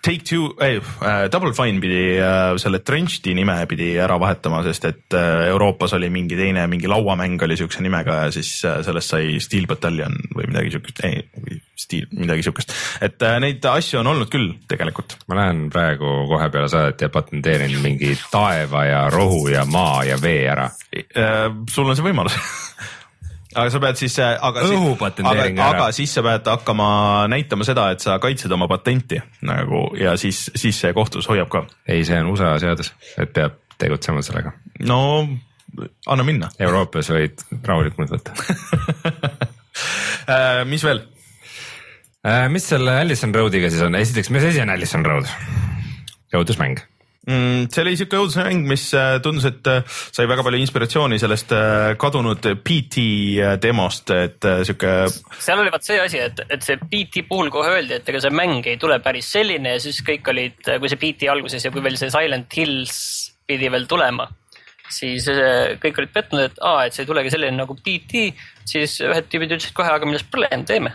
[0.04, 4.88] Take Two, ei äh,, Double Fine pidi äh, selle Trenchdi nime pidi ära vahetama, sest
[4.90, 9.14] et äh, Euroopas oli mingi teine, mingi lauamäng oli siukse nimega ja siis äh, sellest
[9.14, 12.76] sai Steel Battalion või midagi siukest, ei, Steel, midagi siukest.
[13.08, 15.16] et äh, neid asju on olnud küll tegelikult.
[15.32, 20.20] ma lähen praegu kohe peale saadet ja patenteerin mingi taeva ja rohu ja maa ja
[20.22, 21.48] vee ära äh,.
[21.72, 22.36] sul on see võimalus
[23.54, 24.66] aga sa pead siis, äh, aga,
[25.30, 26.88] aga, aga siis sa pead hakkama
[27.32, 31.66] näitama seda, et sa kaitsed oma patenti nagu ja siis, siis see kohtus hoiab ka.
[31.88, 34.54] ei, see on USA seadus, et peab tegutsema sellega.
[34.88, 35.00] no
[36.08, 36.52] anna minna.
[36.62, 38.38] Euroopas võid rahulikumalt võtta
[40.34, 41.04] äh, mis veel?
[42.24, 45.30] Äh, mis selle Allison Roadiga siis on, esiteks, mis asi on Allison Road?
[46.34, 46.82] õudusmäng
[47.28, 47.70] mm,?
[47.72, 51.94] see oli siuke õudusmäng, mis äh, tundus, et äh, sai väga palju inspiratsiooni sellest äh,
[52.00, 53.06] kadunud PT
[53.64, 54.94] demost, et sihuke.
[55.38, 58.34] seal oli vaat see asi, et, et see PT puhul kohe öeldi, et ega see
[58.36, 61.84] mäng ei tule päris selline ja siis kõik olid, kui see PT alguses ja kui
[61.86, 62.98] veel see Silent Hills
[63.48, 64.30] pidi veel tulema
[64.94, 65.26] siis
[65.82, 68.28] kõik olid pettunud, et aa, et see ei tulegi selline nagu PT,
[68.70, 70.92] siis ühed tüübid ütlesid kohe, aga milles probleem, teeme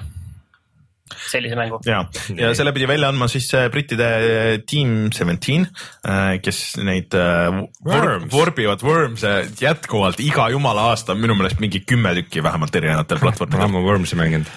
[1.30, 1.80] sellise mängu.
[1.86, 2.02] ja,
[2.36, 5.66] ja selle pidi välja andma siis äh, brittide äh, Team Seventeen,
[6.06, 8.28] äh, kes neid Worms.
[8.32, 13.68] vorbivad Worms'e jätkuvalt iga jumala aasta, minu meelest mingi kümme tükki vähemalt erinevatel platvormidel.
[13.68, 14.52] ma olen Worms'i mänginud.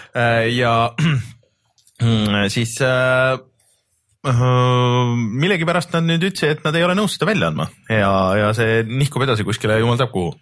[0.56, 0.76] ja
[2.56, 2.78] siis
[4.22, 8.84] millegipärast nad nüüd ütlesid, et nad ei ole nõus seda välja andma ja, ja see
[8.86, 10.36] nihkub edasi kuskile jumal teab kuhu.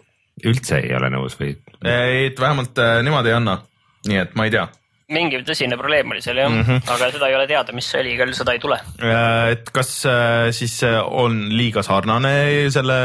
[0.44, 1.56] üldse ei ole nõus või?
[1.84, 3.62] et vähemalt nemad ei anna,
[4.08, 4.68] nii et ma ei tea
[5.14, 6.90] mingi tõsine probleem oli seal jah mm, -hmm.
[6.94, 8.78] aga seda ei ole teada, mis see oli, küll seda ei tule.
[9.02, 12.34] Äh, et kas äh, siis äh, on liiga sarnane
[12.74, 12.98] selle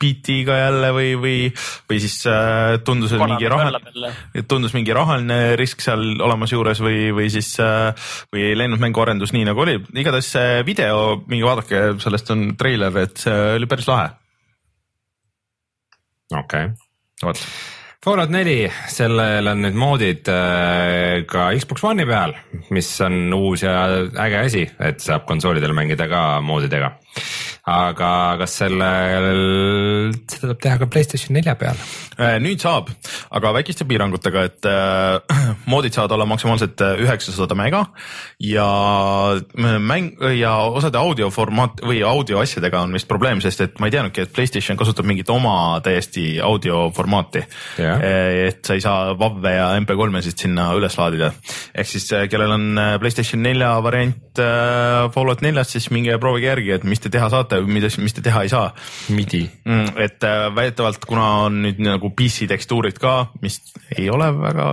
[0.00, 1.38] beat'iga jälle või, või,
[1.90, 2.14] või siis
[2.86, 3.80] tundus, et mingi raha,
[4.48, 9.44] tundus mingi rahaline risk seal olemas juures või, või siis või ei läinud mänguarendus nii
[9.50, 14.08] nagu oli, igatahes see video, minge vaadake, sellest on treiler, et see oli päris lahe.
[16.32, 16.72] okei okay.,
[17.20, 17.44] vot
[18.00, 22.32] Fallout neli, sellel on nüüd moodid äh, ka Xbox One'i peal,
[22.72, 23.74] mis on uus ja
[24.24, 26.94] äge asi, et saab konsoolidel mängida ka moodidega.
[27.70, 31.78] Aga kas sellel, seda saab teha ka Playstation nelja peal?
[32.20, 32.88] Äh, nüüd saab,
[33.36, 35.36] aga väikeste piirangutega, et äh,
[35.70, 37.84] moodid saavad olla maksimaalselt äh, üheksasada mega
[38.44, 38.66] ja
[39.56, 44.24] mäng ja osade audioformaat või audio asjadega on vist probleem, sest et ma ei teadnudki,
[44.24, 47.44] et Playstation kasutab mingit oma täiesti audioformaati
[47.80, 48.00] yeah..
[48.48, 51.32] et sa ei saa WAV-e ja MP3-sid sinna üles laadida.
[51.74, 54.40] ehk siis kellel on Playstation nelja variant
[55.14, 58.24] Fallout neljast, siis minge proovige järgi, et mis te teha saate või mida, mis te
[58.24, 58.70] teha ei saa.
[59.16, 59.98] midi mm,.
[60.00, 60.24] et
[60.56, 63.60] väidetavalt, kuna on nüüd nagu PC tekstuurid ka, mis
[63.98, 64.72] ei ole väga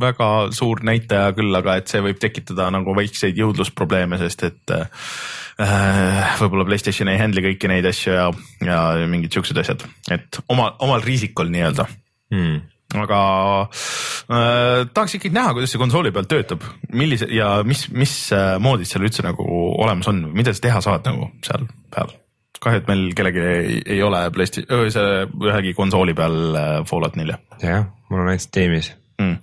[0.00, 6.32] väga suur näitaja küll, aga et see võib tekitada nagu väikseid jõudlusprobleeme, sest et äh,
[6.40, 8.30] võib-olla Playstation ei handle'i kõiki neid asju ja,
[8.64, 11.88] ja mingid siuksed asjad, et oma, omal riisikul nii-öelda
[12.32, 13.20] hmm aga
[14.32, 16.64] äh, tahaks ikkagi näha, kuidas see konsooli peal töötab,
[16.96, 19.44] millise ja mis, mis äh, moodid seal üldse nagu
[19.82, 22.14] olemas on, mida sa teha saad nagu seal peal?
[22.58, 27.36] kahju, et meil kellelgi ei, ei ole PlayStation, see ühegi konsooli peal äh, Fallout nelja.
[27.62, 29.36] jah, mul on ainult Steamis mm..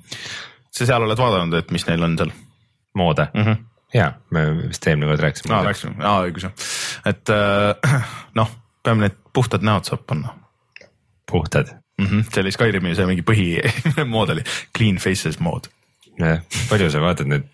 [0.73, 2.33] sa seal oled vaadanud, et mis neil on seal?
[2.97, 3.45] moode mm?
[3.45, 3.63] -hmm.
[3.93, 5.53] ja, me vist eelmine kord rääkisime.
[5.53, 6.67] aa, rääkisime, aa õigus jah,
[7.13, 8.03] et äh,
[8.41, 8.51] noh,
[8.83, 10.33] peame need puhtad näod saab panna.
[11.31, 12.05] puhtad mm.
[12.05, 12.27] -hmm.
[12.31, 14.45] see oli Skyrimi see mingi põhimood oli
[14.77, 15.69] clean faces mood.
[16.19, 17.49] jah, palju sa vaatad neid,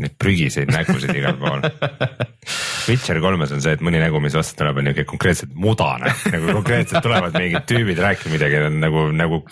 [0.00, 1.64] neid prügiseid nägusid igal pool.
[2.88, 6.54] Witcher kolmes on see, et mõni nägu, mis vastu tuleb, on niuke konkreetselt mudane, nagu
[6.60, 9.42] konkreetselt tulevad mingid tüübid rääkima midagi, nagu, nagu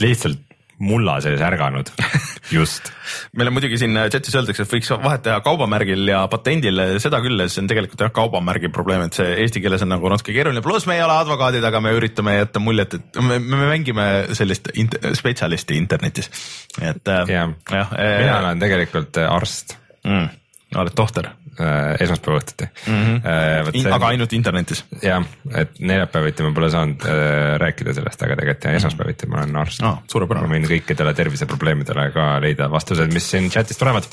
[0.00, 0.49] lihtsalt
[0.80, 1.90] mulla sees ärganud,
[2.56, 2.90] just.
[3.36, 7.44] Meil on muidugi siin chatis öeldakse, et võiks vahet teha kaubamärgil ja patendil, seda küll,
[7.48, 10.88] see on tegelikult jah kaubamärgi probleem, et see eesti keeles on nagu natuke keeruline, pluss
[10.88, 14.96] me ei ole advokaadid, aga me üritame jätta muljet, et me, me mängime sellist int
[15.20, 16.32] spetsialisti internetis,
[16.80, 17.46] et äh, ja.
[17.70, 17.96] jah.
[17.96, 19.76] mina äh, olen tegelikult arst.
[20.04, 20.36] Mm
[20.78, 21.96] oled tohter äh,?
[22.00, 22.98] esmaspäeva õhtuti mm.
[23.04, 23.70] -hmm.
[23.80, 24.84] In, aga ainult internetis?
[25.02, 29.56] jah, et neljapäeviti ma pole saanud äh, rääkida sellest, aga tegelikult jah, esmaspäeviti ma olen
[29.62, 29.98] arst ah,.
[30.34, 34.06] ma võin kõikidele terviseprobleemidele ka leida vastused, mis siin chat'is tulevad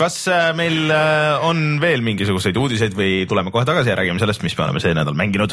[0.00, 0.88] kas äh, meil
[1.44, 4.96] on veel mingisuguseid uudiseid või tuleme kohe tagasi ja räägime sellest, mis me oleme see
[4.96, 5.52] nädal mänginud?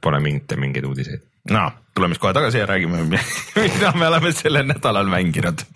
[0.00, 1.26] Pole mingit, mingeid uudiseid.
[1.52, 3.04] no tuleme siis kohe tagasi ja räägime,
[3.60, 5.68] mida me oleme sellel nädalal mänginud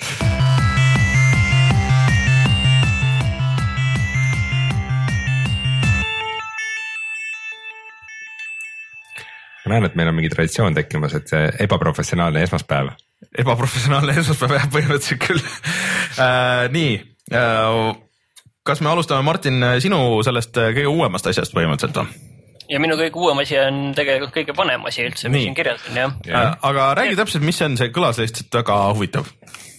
[9.64, 12.92] ma näen, et meil on mingi traditsioon tekkimas, et see ebaprofessionaalne esmaspäev.
[13.44, 16.68] ebaprofessionaalne esmaspäev jah, põhimõtteliselt küll äh,.
[16.74, 16.92] nii
[17.32, 17.96] äh,,
[18.64, 22.32] kas me alustame, Martin, sinu sellest kõige uuemast asjast põhimõtteliselt või?
[22.68, 25.98] ja minu kõige uuem asi on tegelikult kõige vanem asi üldse, mis siin kirjas on
[26.00, 26.40] jah ja..
[26.40, 29.28] Äh, aga räägi täpselt, mis see on, see kõlas lihtsalt väga huvitav.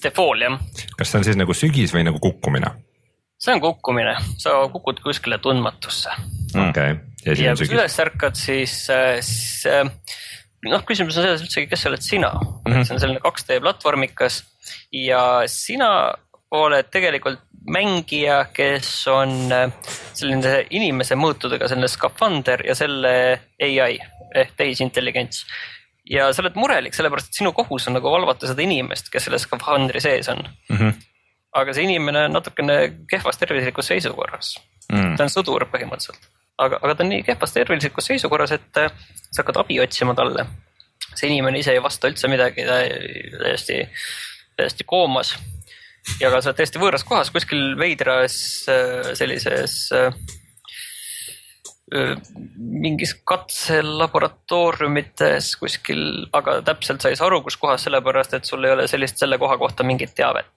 [0.03, 0.59] The Fall jah.
[0.97, 2.71] kas see on siis nagu sügis või nagu kukkumine?
[3.45, 6.09] See on kukkumine, sa kukud kuskile tundmatusse.
[6.55, 9.83] okei okay ja, ja kui sa üles ärkad, siis, äh, siis äh,
[10.69, 12.85] noh, küsimus on selles üldsegi, kes oled sina mm, -hmm.
[12.85, 14.43] see on selline 2D platvormikas
[14.93, 15.89] ja sina
[16.55, 19.71] oled tegelikult mängija, kes on äh,
[20.13, 23.15] selline inimese mõõtudega selline skafander ja selle
[23.61, 23.97] ai
[24.35, 25.45] ehk tehisintelligents.
[26.09, 29.39] ja sa oled murelik, sellepärast et sinu kohus on nagu valvata seda inimest, kes selle
[29.41, 30.77] skafandri sees on mm.
[30.77, 30.93] -hmm.
[31.55, 34.55] Aga see inimene on natukene kehvas tervislikus seisukorras
[34.91, 35.15] mm..
[35.15, 38.91] ta on sõdur põhimõtteliselt aga, aga ta on nii kehvas tervislikus seisukorras, et äh,
[39.31, 40.43] sa hakkad abi otsima talle.
[41.15, 42.73] see inimene ise ei vasta üldse midagi, ta
[43.43, 43.75] täiesti,
[44.57, 45.29] täiesti koomas.
[46.21, 48.35] ja ka sa oled täiesti võõras kohas, kuskil veidras
[48.71, 50.11] äh, sellises äh,
[52.55, 56.01] mingis katselaboratooriumites kuskil,
[56.33, 59.37] aga täpselt sa ei saa aru, kus kohas, sellepärast et sul ei ole sellist, selle
[59.37, 60.53] koha kohta mingit teavet.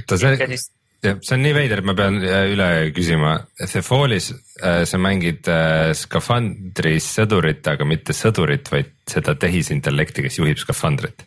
[0.00, 0.58] Oota, see,
[1.02, 5.48] see on nii veider, et ma pean äh, üle küsima, The Fallis äh, sa mängid
[5.52, 11.26] äh, skafandris sõdurit, aga mitte sõdurit, vaid seda tehisintellekti, kes juhib skafandrit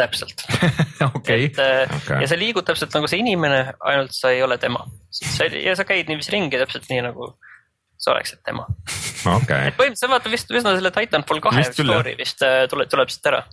[0.00, 0.44] täpselt
[1.18, 1.50] okay.
[1.50, 2.22] et okay.
[2.22, 4.84] ja sa liigud täpselt nagu see inimene, ainult sa ei ole tema.
[5.50, 7.32] ja sa käid niiviisi ringi täpselt nii nagu
[8.00, 8.64] sa oleksid tema.
[9.20, 9.68] Okay..
[9.68, 12.40] et põhimõtteliselt vaata vist üsna selle Titanfall kahe story vist
[12.72, 13.44] tuleb, tuleb siit ära.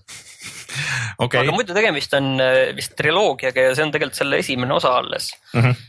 [1.18, 1.42] Okay..
[1.42, 5.32] aga muidu tegemist on äh, vist triloogiaga ja see on tegelikult selle esimene osa alles.
[5.54, 5.62] Mm.
[5.70, 5.86] -hmm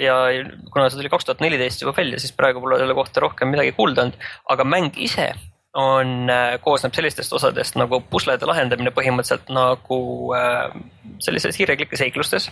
[0.00, 0.14] ja
[0.72, 3.74] kuna see tuli kaks tuhat neliteist juba välja, siis praegu pole selle kohta rohkem midagi
[3.76, 4.22] kuulda olnud,
[4.54, 5.26] aga mäng ise
[5.74, 9.98] on, äh, koosneb sellistest osadest nagu puslede lahendamine põhimõtteliselt nagu
[10.38, 10.70] äh,
[11.24, 12.50] sellises hiireklikke seiklustes.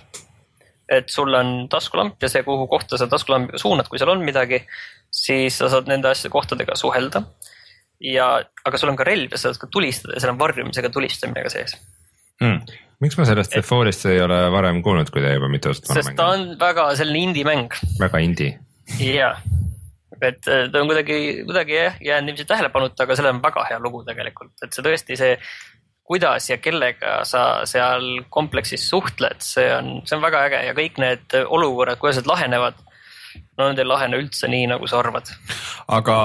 [0.93, 4.63] Et sul on taskulamp ja see, kuhu kohta sa taskulambiga suunad, kui seal on midagi,
[5.13, 7.25] siis sa saad nende asjade kohtadega suhelda
[8.03, 8.29] ja,
[8.67, 11.45] aga sul on ka relv ja sa saad ka tulistada ja seal on varjumisega tulistamine
[11.47, 11.77] ka sees
[12.43, 12.61] mm..
[13.05, 16.05] miks ma sellest Default'ist ei ole varem kuulnud, kui ta juba mitu aastat vana mäng
[16.05, 16.13] on?
[16.13, 17.77] sest ta on väga selline indie mäng.
[18.01, 18.57] väga indie.
[18.99, 19.35] jaa,
[20.21, 23.83] et äh, ta on kuidagi, kuidagi jah jäänud niiviisi tähelepanuta, aga sellel on väga hea
[23.83, 25.37] lugu tegelikult, et see tõesti see
[26.05, 30.99] kuidas ja kellega sa seal kompleksis suhtled, see on, see on väga äge ja kõik
[31.03, 32.82] need olukorrad, kuidas need lahenevad
[33.59, 35.29] no need ei lahene üldse nii, nagu sa arvad.
[35.93, 36.17] aga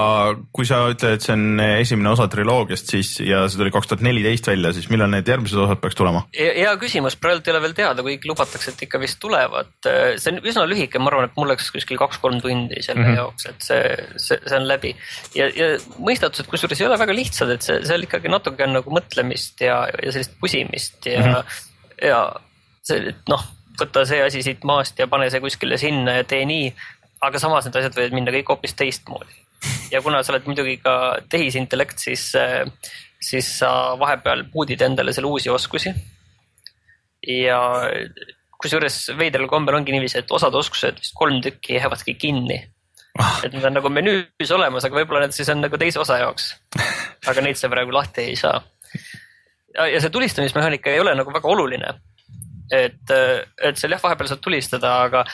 [0.54, 4.04] kui sa ütled, et see on esimene osa triloogiast, siis ja see tuli kaks tuhat
[4.06, 6.24] neliteist välja, siis millal need järgmised osad peaks tulema?
[6.36, 9.74] hea küsimus, praegu ei ole veel teada, kuigi lubatakse, et ikka vist tulevad.
[9.84, 13.20] see on üsna lühike, ma arvan, et mul läks kuskil kaks-kolm tundi selle mm -hmm.
[13.22, 13.82] jaoks, et see,
[14.16, 14.94] see, see on läbi.
[15.36, 18.94] ja, ja mõistatused kusjuures ei ole väga lihtsad, et see, seal ikkagi natuke on nagu
[18.94, 22.08] mõtlemist ja, ja sellist pusimist ja mm, -hmm.
[22.08, 22.20] ja
[22.82, 23.44] see, et noh
[23.78, 26.70] võta see asi siit maast ja pane see kuskile sinna ja tee nii
[27.24, 29.34] aga samas need asjad võivad minna kõik hoopis teistmoodi.
[29.92, 30.94] ja kuna sa oled muidugi ka
[31.30, 32.64] tehisintellekt, siis, äh,
[33.20, 35.94] siis sa vahepeal puudid endale selle uusi oskusi.
[37.26, 37.60] ja
[38.58, 42.58] kusjuures veidral kombel ongi niiviisi, et osad oskused, vist kolm tükki jäävadki kinni
[43.18, 43.40] ah..
[43.44, 46.52] et need on nagu menüüs olemas, aga võib-olla need siis on nagu teise osa jaoks.
[47.26, 48.62] aga neid sa praegu lahti ei saa.
[49.74, 51.96] ja see tulistamismehaanika ei ole nagu väga oluline
[52.72, 53.12] et,
[53.62, 55.24] et seal jah, vahepeal saad tulistada, aga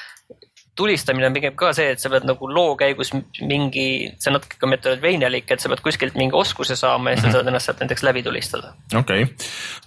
[0.77, 3.87] tulistamine on pigem ka see, et sa pead nagu loo käigus mingi,
[4.19, 7.23] see on natuke ka Metroidvanialik, et sa pead kuskilt mingi oskuse saama ja mm -hmm.
[7.23, 7.35] sa mhm.
[7.37, 8.73] saad ennast sealt näiteks läbi tulistada.
[8.95, 9.35] okei okay..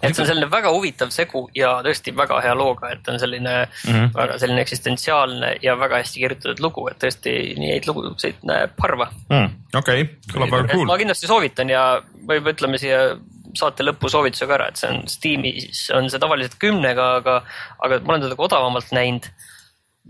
[0.01, 3.55] et see on selline väga huvitav segu ja tõesti väga hea looga, et on selline
[3.65, 4.13] mm -hmm.
[4.13, 9.11] väga selline eksistentsiaalne ja väga hästi kirjutatud lugu, et tõesti nii häid lugusid näeb harva
[9.29, 9.49] mm,.
[9.75, 10.85] okei okay., kõlab väga cool.
[10.85, 13.17] ma kindlasti soovitan ja võib, ütleme siia
[13.55, 17.41] saate lõpu soovituse ka ära, et see on Steamis on see tavaliselt kümnega, aga,
[17.79, 19.29] aga ma olen teda ka odavamalt näinud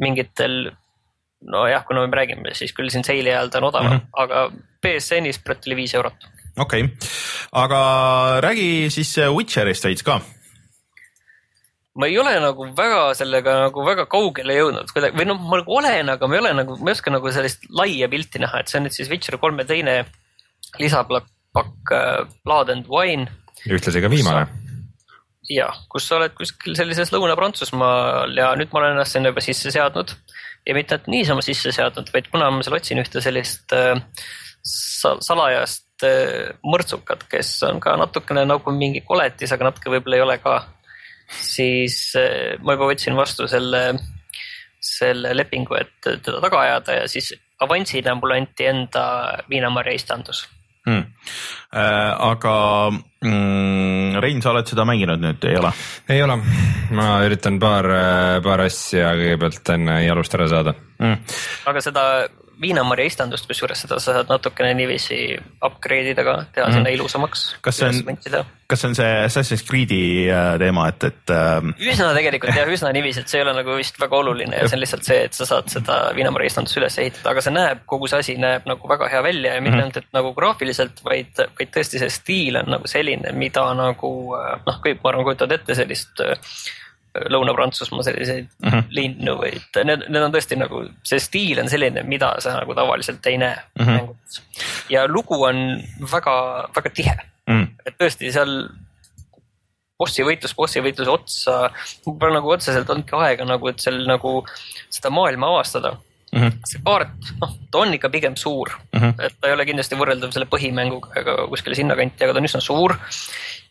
[0.01, 0.71] mingitel
[1.45, 4.23] nojah, kuna me räägime, siis küll siin seili ajal ta on odavam mm, -hmm.
[4.23, 4.47] aga
[4.81, 6.27] BSN-is praegu oli viis eurot.
[6.57, 7.10] okei okay.,
[7.51, 7.79] aga
[8.41, 10.19] räägi siis Witcherist veits ka.
[11.95, 15.77] ma ei ole nagu väga sellega nagu väga kaugele jõudnud kuidagi või noh, ma nagu
[15.77, 18.67] olen, aga ma ei ole nagu, ma ei oska nagu sellist laia pilti näha, et
[18.67, 20.05] see on nüüd siis Witcher kolme teine
[20.79, 23.29] lisapakk äh, Blood and Wine.
[23.69, 24.66] ühtlasi ka viimane
[25.51, 29.71] jah, kus sa oled kuskil sellises Lõuna-Prantsusmaal ja nüüd ma olen ennast sinna juba sisse
[29.73, 30.13] seadnud.
[30.67, 33.95] Ja mitte ainult niisama sisse seadnud, vaid kuna ma seal otsin ühte sellist äh,
[34.67, 40.38] salajast äh, mõrtsukat, kes on ka natukene nagu mingi koletis, aga natuke võib-olla ei ole
[40.43, 40.57] ka,
[41.31, 43.83] siis äh, ma juba võtsin vastu selle,
[44.83, 47.31] selle lepingu, et teda taga ajada ja siis
[47.63, 49.07] avansina mulle anti enda
[49.47, 50.43] viinamarja istandus
[50.88, 51.06] hmm..
[51.67, 52.56] Äh, aga
[52.95, 55.73] mm, Rein, sa oled seda mänginud nüüd, ei ole?
[56.10, 56.39] ei ole,
[56.95, 57.91] ma üritan paar,
[58.45, 60.76] paar asja kõigepealt enne jalust ära saada.
[60.97, 61.19] Hmm..
[61.69, 62.04] aga seda
[62.61, 65.19] viinamarja istandust, kusjuures seda sa saad natukene niiviisi
[65.65, 66.77] upgrade ida ka, teha mm -hmm.
[66.77, 67.43] sinna ilusamaks.
[67.61, 71.91] kas see on, kas see on see Assassin's Creed'i äh, teema, et, et äh....
[71.91, 74.77] üsna tegelikult jah, üsna niiviisi, et see ei ole nagu vist väga oluline ja see
[74.77, 78.07] on lihtsalt see, et sa saad seda viinamarja istandust üles ehitada, aga see näeb, kogu
[78.07, 81.03] see asi näeb nagu väga hea välja ja mitte ainult mm -hmm., et nagu graafiliselt,
[81.03, 85.29] vaid, vaid tõesti see stiil on nagu selline, mida nagu äh, noh, kõik ma arvan,
[85.29, 86.37] kujutavad ette sellist äh,
[87.34, 88.89] Lõuna-Prantsusmaa selliseid mm -hmm.
[88.99, 89.53] linnu või,
[89.84, 93.56] need, need on tõesti nagu, see stiil on selline, mida sa nagu tavaliselt ei näe
[93.56, 93.93] mm -hmm.
[93.93, 94.41] mängudes.
[94.89, 96.36] ja lugu on väga,
[96.75, 97.67] väga tihe mm, -hmm.
[97.86, 98.69] et tõesti seal
[99.97, 101.69] bossi võitlus bossi võitluse otsa,
[102.06, 104.43] pole nagu otseselt olnudki aega nagu, et seal nagu
[104.89, 105.97] seda maailma avastada
[106.32, 106.41] mm.
[106.41, 106.60] -hmm.
[106.65, 109.25] see kaart, noh, ta on ikka pigem suur mm, -hmm.
[109.25, 112.62] et ta ei ole kindlasti võrreldav selle põhimänguga ega kuskile sinnakanti, aga ta on üsna
[112.62, 112.97] suur.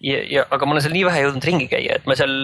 [0.00, 2.34] ja, ja, aga ma olen seal nii vähe jõudnud ringi käia, et ma seal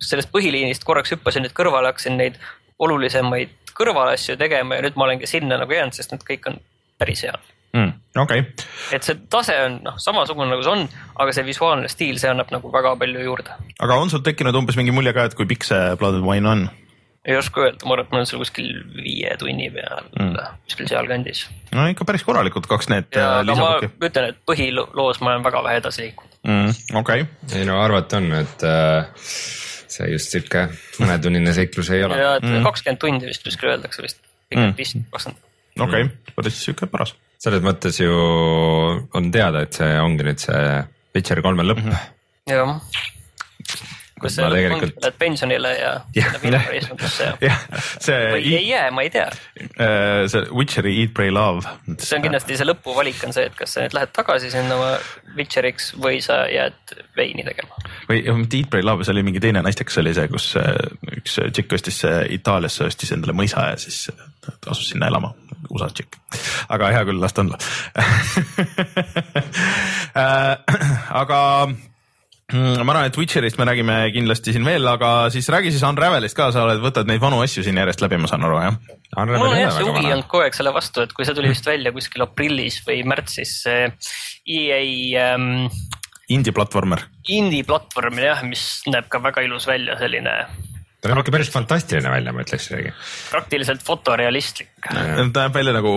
[0.00, 2.38] sellest põhiliinist korraks hüppasin nüüd kõrvale, hakkasin neid
[2.78, 6.58] olulisemaid kõrvalasju tegema ja nüüd ma olengi sinna nagu jäänud, sest need kõik on
[6.98, 7.38] päris head
[7.72, 7.92] mm,.
[8.16, 8.66] okei okay..
[8.96, 10.84] et see tase on noh, samasugune nagu see on,
[11.22, 13.56] aga see visuaalne stiil, see annab nagu väga palju juurde.
[13.78, 16.50] aga on sul tekkinud umbes mingi mulje ka, et kui pikk see Blood and Wine
[16.50, 16.68] on?
[17.28, 20.34] ei oska öelda, ma arvan, et ma olen seal kuskil viie tunni peal mm.,
[20.68, 21.44] kuskil sealkandis.
[21.76, 23.10] no ikka päris korralikud kaks need.
[23.14, 26.76] ja, aga ma ütlen, et põhiloos ma olen väga vähe edasi liikunud mm,.
[27.02, 27.60] okei okay..
[27.60, 29.10] ei no arvata on, et äh,
[29.98, 30.66] see just sihuke
[31.02, 32.18] mõnetunnine seiklus ei ole.
[32.20, 32.64] ja, et mm.
[32.66, 33.04] kakskümmend mm.
[33.04, 34.76] tundi vist kuskil öeldakse vist, pigem mm.
[34.78, 35.42] vist kakskümmend.
[35.78, 37.14] okei okay., päris sihuke paras.
[37.42, 38.14] selles mõttes ju
[39.18, 40.64] on teada, et see ongi nüüd see
[41.16, 41.94] Witcher kolme lõpp mm.
[41.94, 42.54] -hmm.
[42.54, 43.17] jah
[44.22, 44.96] kus sa tegelikult...
[45.02, 49.26] lähed pensionile ja läheb infoeesmängusse ja, ja see või ei jää, ma ei tea.
[49.80, 51.64] Äh, see Witcheri Eat, Pray, Love.
[51.98, 54.78] see on kindlasti see lõpuvalik on see, et kas sa nüüd lähed tagasi sinna
[55.36, 57.82] Witcheriks või sa jääd veini tegema.
[58.10, 60.72] või mitte Eat, Pray, Love, see oli mingi teine naistekas oli see, kus äh,
[61.20, 62.02] üks tšikk ostis
[62.38, 64.24] Itaaliasse ostis endale mõisa ja siis äh,
[64.66, 65.34] asus sinna elama
[65.74, 66.18] USA tšikk,
[66.72, 67.58] aga hea küll, las ta olla
[71.22, 71.40] aga
[72.52, 76.46] ma arvan, et Witcherist me räägime kindlasti siin veel, aga siis räägi siis Unravelist ka,
[76.54, 78.78] sa oled, võtad neid vanu asju siin järjest läbi, ma saan aru, jah?
[79.18, 81.68] mul on jah see huvi olnud kogu aeg selle vastu, et kui see tuli vist
[81.68, 83.92] välja kuskil aprillis või märtsis, see
[84.48, 84.80] EA
[85.26, 85.68] ähm,.
[86.32, 87.04] Indie platvormer.
[87.32, 90.34] Indie platvorm jah, mis näeb ka väga ilus välja, selline
[90.98, 92.96] ta näeb ikka päris fantastiline välja, ma ütleks isegi.
[93.28, 94.72] praktiliselt fotorealistlik.
[94.88, 95.04] ta
[95.44, 95.92] näeb välja nagu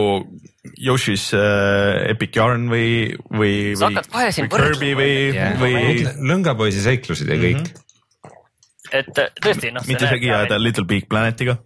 [0.77, 5.15] Yoshi's äh, Epic Yarn või, või, või, või Kirby või
[5.61, 6.03] või.
[6.31, 7.71] lõngapoisi seiklused ja kõik mm.
[7.71, 8.99] -hmm.
[8.99, 9.87] et äh, tõesti noh.
[9.89, 11.57] mitte segi ajada Little Big Planetiga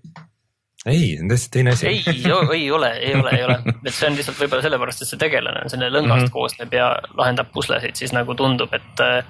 [0.85, 1.87] ei, see on täiesti teine asi.
[1.87, 2.91] ei, ei ole, ei ole,
[3.33, 6.27] ei ole, et see on lihtsalt võib-olla sellepärast, et see tegelane on selline lõngast mm
[6.27, 6.33] -hmm.
[6.35, 9.25] koosneb ja lahendab puslesid, siis nagu tundub, et, äh,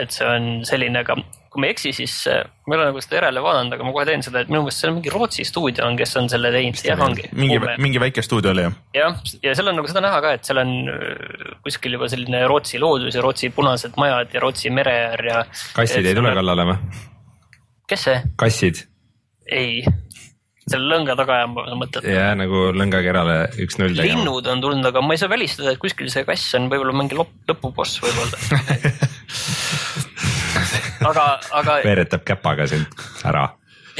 [0.00, 1.18] et see on selline, aga
[1.50, 3.92] kui ma ei eksi, siis äh, ma ei ole nagu seda järele vaadanud, aga ma
[3.94, 6.82] kohe teen seda, et minu meelest seal mingi Rootsi stuudio on, kes on selle teinud.
[6.86, 7.26] jah, ongi.
[7.34, 8.76] mingi, mingi väike stuudio oli jah?
[8.94, 12.44] jah, ja seal on nagu seda näha ka, et seal on äh, kuskil juba selline
[12.50, 15.40] Rootsi loodus ja Rootsi punased majad ja Rootsi mere äär ja.
[15.74, 16.78] kassid ei tule kallale või?
[17.90, 18.22] kes see?
[18.38, 18.84] kassid.
[19.50, 19.82] ei,
[20.70, 22.08] selle lõnga taga ajama sa mõtled?
[22.14, 23.96] jah, nagu lõngakerale üks-null.
[23.98, 27.18] linnud on tulnud, aga ma ei saa välistada, et kuskil see kass on võib-olla mingi
[27.18, 28.36] lõpuboss võib-olla
[31.10, 31.24] aga,
[31.62, 31.80] aga.
[31.86, 32.88] veeretab käpaga sind
[33.28, 33.46] ära.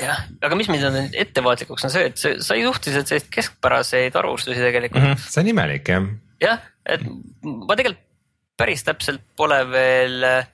[0.01, 0.95] jah, aga mis mind on
[1.25, 5.16] ettevaatlikuks, on see, et see sai suhteliselt selliseid keskpäraseid arvustusi tegelikult mm.
[5.16, 5.35] -hmm.
[5.35, 6.09] see on imelik jah.
[6.43, 7.05] jah, et
[7.45, 8.07] ma tegelikult
[8.61, 10.49] päris täpselt pole veel äh,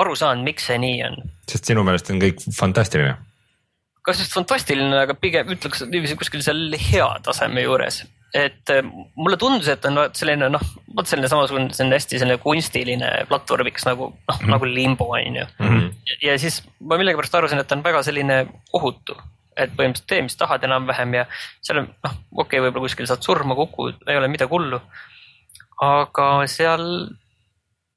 [0.00, 1.20] aru saanud, miks see nii on.
[1.50, 3.16] sest sinu meelest on kõik fantastiline?
[4.04, 8.82] Kas just fantastiline, aga pigem ütleks niiviisi kuskil seal hea taseme juures et äh,
[9.14, 10.62] mulle tundus, et on selline noh,
[10.96, 14.50] vot selline samasugune, selline hästi selline kunstiline platvormiks nagu noh mm -hmm.
[14.50, 15.68] nagu limbo on ju mm.
[15.68, 16.16] -hmm.
[16.22, 19.16] ja siis ma millegipärast arvasin, et ta on väga selline ohutu,
[19.56, 21.26] et põhimõtteliselt tee, mis tahad enam-vähem ja
[21.62, 24.80] seal on noh, okei okay,, võib-olla kuskil saad surma, kukud, ei ole midagi hullu.
[25.82, 27.08] aga seal,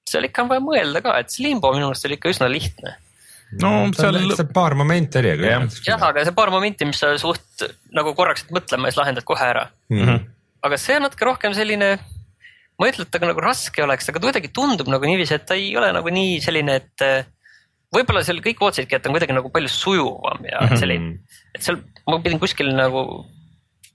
[0.10, 2.98] seal ikka on vaja mõelda ka, et see limbo minu meelest oli ikka üsna lihtne
[3.62, 4.20] no seal.
[4.36, 5.54] seal paar momenti oli, aga.
[5.86, 7.64] jah, aga see paar momenti, mis sa suht
[7.96, 10.02] nagu korraks mõtlema ja siis lahendad kohe ära mm.
[10.04, 10.28] -hmm.
[10.68, 11.94] aga see on natuke rohkem selline,
[12.78, 15.48] ma ei ütle, et ta nagu raske oleks, aga ta kuidagi tundub nagu niiviisi, et
[15.48, 17.30] ta ei ole nagu nii selline, et eh,
[17.96, 20.84] võib-olla seal kõik ootasidki, et ta on kuidagi nagu palju sujuvam ja mm -hmm.
[20.84, 23.26] selline, et seal ma pidin kuskil nagu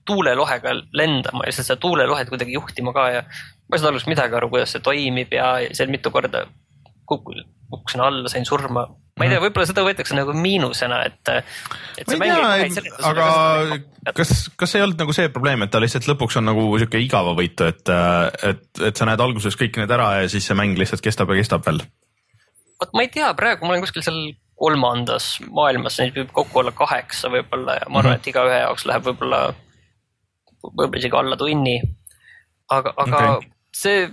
[0.09, 4.49] tuulelohega lendama ja seda tuulelohet kuidagi juhtima ka ja ma ei saanud alguses midagi aru,
[4.51, 6.47] kuidas see toimib ja seal mitu korda
[7.07, 8.89] kukkusin alla, sain surma
[9.19, 11.33] ma ei tea, võib-olla seda võetakse nagu miinusena, et,
[12.01, 12.13] et.
[12.17, 13.27] ma ei tea, aga
[14.17, 17.69] kas, kas ei olnud nagu see probleem, et ta lihtsalt lõpuks on nagu sihuke igavavõitu,
[17.69, 17.93] et,
[18.53, 21.43] et, et sa näed alguses kõik need ära ja siis see mäng lihtsalt kestab ja
[21.43, 21.85] kestab veel?
[22.83, 24.23] vot ma ei tea, praegu ma olen kuskil seal
[24.63, 28.23] kolmandas maailmas, neid võib kokku olla kaheksa võib-olla ja ma arvan mm, -hmm.
[28.23, 29.41] et igaühe jaoks läheb võib-olla,
[30.69, 31.77] võib-olla isegi alla tunni.
[32.71, 33.51] aga, aga okay.
[33.77, 34.07] see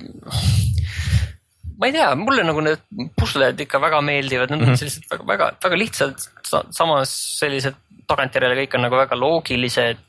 [1.80, 4.82] ma ei tea, mulle nagu need pusled ikka väga meeldivad, need on mm -hmm.
[4.82, 6.26] sellised väga, väga, väga lihtsad,
[6.76, 7.78] samas sellised
[8.10, 10.02] tagantjärele kõik on nagu väga loogilised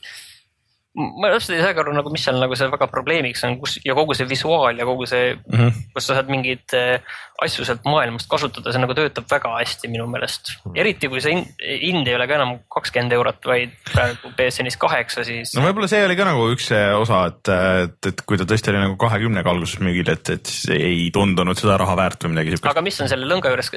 [0.99, 3.95] ma täpselt ei saagi aru nagu, mis seal nagu see väga probleemiks on, kus ja
[3.95, 5.83] kogu see visuaal ja kogu see mm, -hmm.
[5.95, 6.99] kus sa saad mingeid äh,
[7.45, 10.51] asju sealt maailmast kasutada, see nagu töötab väga hästi minu meelest.
[10.75, 15.55] eriti kui see hind ei ole ka enam kakskümmend eurot, vaid praegu BSN-is kaheksa, siis.
[15.55, 17.53] no võib-olla see oli ka nagu üks osa, et,
[17.87, 21.59] et, et kui ta tõesti oli nagu kahekümnega alguses müügil, et, et siis ei tundunud
[21.59, 22.73] seda raha väärt või midagi siukest.
[22.75, 23.73] aga mis on selle lõnga juures,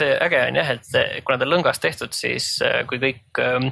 [0.00, 3.70] see äge on jah, et kuna ta on lõngast tehtud, siis äh, kui kõik ähm,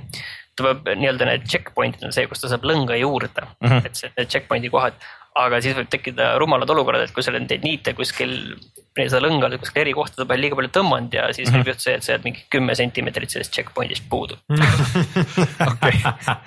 [0.57, 3.85] ta peab nii-öelda need checkpoint'id on see, kus ta saab lõnga juurde mm, -hmm.
[3.89, 4.99] et see, need checkpoint'i kohad.
[5.35, 8.55] aga siis võib tekkida rumalad olukorrad, et kui sa neid niite kuskil,
[8.95, 11.65] seda lõnga oled kuskil eri kohtade peal liiga palju tõmmanud ja siis mm -hmm.
[11.65, 14.39] võib juhtuda see, et sa jääd mingi kümme sentimeetrit sellest checkpoint'ist puudu
[15.73, 15.99] okay.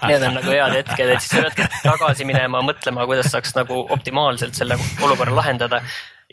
[0.08, 3.84] Need on nagu head hetked, et siis sa peadki tagasi minema, mõtlema, kuidas saaks nagu
[3.98, 5.84] optimaalselt selle olukorra lahendada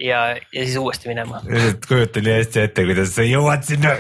[0.01, 0.21] ja,
[0.53, 1.41] ja siis uuesti minema.
[1.89, 3.95] kujutan nii hästi ette, kuidas sa jõuad sinna.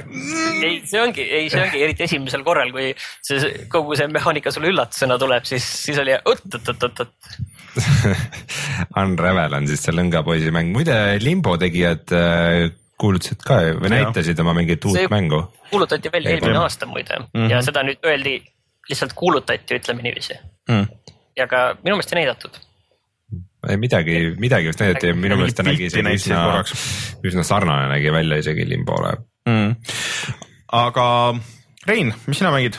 [0.63, 2.93] ei, see ongi, ei, see ongi eriti esimesel korral, kui
[3.27, 7.37] see kogu see mehaanika sulle üllatusena tuleb, siis, siis oli oot-oot-oot-oot.
[9.01, 14.55] Unravel on siis see lõngapoisi mäng, muide Limbo tegijad äh, kuulutasid ka või näitasid oma
[14.57, 15.45] mingit uut see mängu.
[15.71, 17.51] kuulutati välja eelmine aasta muide mm -hmm.
[17.51, 18.37] ja seda nüüd öeldi,
[18.89, 20.39] lihtsalt kuulutati, ütleme niiviisi
[20.69, 20.87] mm..
[21.37, 22.63] ja ka minu meelest ei näidatud
[23.81, 26.63] midagi, midagi vist näidati ja minu meelest ta nägi isegi üsna,
[27.25, 29.17] üsna sarnane nägi välja isegi Limbole
[29.49, 29.75] mm..
[30.73, 31.07] aga
[31.85, 32.79] Rein, mis sina mängid?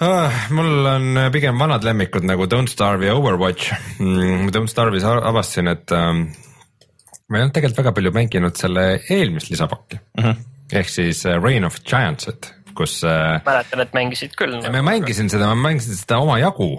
[0.00, 4.48] Uh, mul on pigem vanad lemmikud nagu Don't Starve ja Overwatch mm,.
[4.52, 6.22] Don't Starve'is avastasin, et um,
[7.28, 10.00] ma ei olnud tegelikult väga palju mänginud selle eelmist lisapakki.
[10.20, 10.28] Mhm.
[10.28, 10.46] -huh.
[10.72, 13.40] ehk siis uh, Reign of Giants'it, kus uh,.
[13.46, 14.56] mäletan, et mängisid küll.
[14.72, 16.72] ma mängisin seda, ma mängisin seda omajagu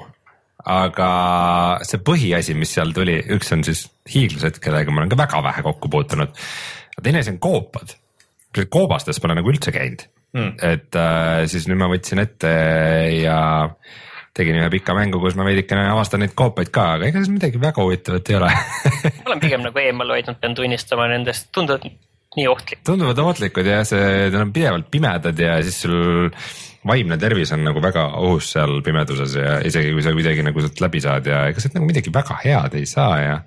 [0.67, 1.09] aga
[1.87, 5.65] see põhiasi, mis seal tuli, üks on siis hiiglased, kellega ma olen ka väga vähe
[5.65, 6.33] kokku puutunud.
[7.01, 7.95] teine asi on koopad,
[8.69, 10.05] koobastes pole nagu üldse käinud
[10.37, 12.53] mm., et äh, siis nüüd ma võtsin ette
[13.21, 13.39] ja
[14.37, 17.59] tegin ühe pika mängu, kus ma veidikene avastan neid koopaid ka, aga ega seal midagi
[17.61, 21.89] väga huvitavat ei ole ma olen pigem nagu eemal hoidnud, pean tunnistama nendest, tunduvad
[22.37, 22.83] nii ohtlik.
[22.87, 26.29] tunduvad ohtlikud ja see, nad on pidevalt pimedad ja siis sul
[26.87, 30.81] vaimne tervis on nagu väga ohus seal pimeduses ja isegi kui sa kuidagi nagu sealt
[30.81, 33.39] läbi saad ja ega sealt nagu midagi väga head ei saa ja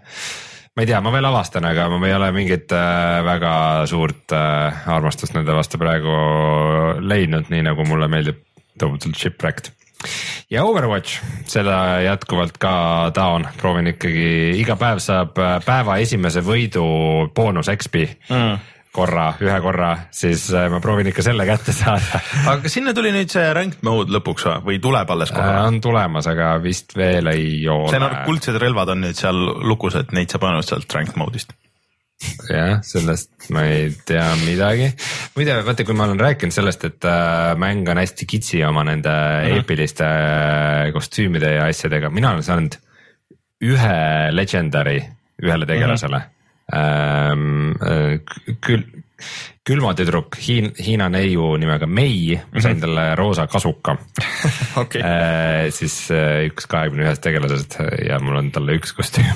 [0.75, 3.55] ma ei tea, ma veel avastan, aga ma ei ole mingit äh, väga
[3.91, 6.19] suurt äh, armastust nende vastu praegu
[6.99, 8.43] leidnud, nii nagu mulle meeldib
[8.79, 9.71] tohutult Shipwrecked.
[10.51, 12.75] Ja Overwatch, seda jätkuvalt ka
[13.17, 16.85] taon, proovin ikkagi, iga päev saab äh, päeva esimese võidu
[17.35, 22.21] boonus XP mm korra, ühe korra, siis äh, ma proovin ikka selle kätte saada.
[22.47, 25.67] aga kas sinna tuli nüüd see ranked mode lõpuks või, tuleb alles kohe äh,?
[25.67, 27.91] on tulemas, aga vist veel ei ole.
[27.91, 31.57] see on, kuldsed relvad on nüüd seal lukus, et neid saab ainult sealt ranked mode'ist
[32.49, 34.93] jah, sellest ma ei tea midagi.
[35.35, 39.11] muide, vaata, kui ma olen rääkinud sellest, et äh, mäng on hästi kitsi oma nende
[39.11, 39.57] mm -hmm.
[39.59, 40.11] eepiliste
[40.95, 42.79] kostüümide ja asjadega, mina olen saanud
[43.65, 45.01] ühe legendary
[45.43, 46.23] ühele tegelasele mm.
[46.23, 46.34] -hmm
[46.73, 48.21] ähm, äh,
[48.65, 48.87] kül-,
[49.65, 52.85] külmatüdruk Hiin-, Hiina neiu nimega Mei, ma sain mhm.
[52.85, 53.97] talle roosa kasuka
[54.83, 55.03] okay.
[55.03, 59.31] äh, siis äh, üks kahekümne ühest tegelasest ja mul on talle üks kostüüm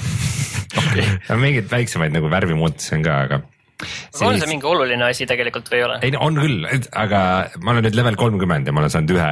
[0.76, 1.06] okay.
[1.44, 3.42] mingeid väiksemaid nagu värvimuutusi on ka, aga
[3.84, 4.24] siis...
[4.24, 6.00] on see mingi oluline asi tegelikult või ei ole?
[6.04, 7.22] ei, on küll, aga
[7.62, 9.30] ma olen nüüd level kolmkümmend ja ma olen saanud ühe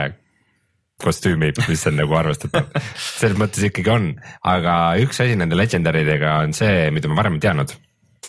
[1.03, 2.71] kostüümi, mis on nagu arvestatav
[3.21, 4.13] selles mõttes ikkagi on,
[4.49, 7.77] aga üks asi nende legendary dega on see, mida ma varem ei teadnud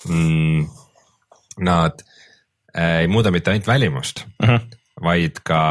[0.10, 0.68] mm,.
[1.58, 2.04] Nad
[2.78, 4.56] äh, ei muuda mitte ainult välimust uh, mhm.
[4.56, 4.78] -huh.
[5.04, 5.62] vaid ka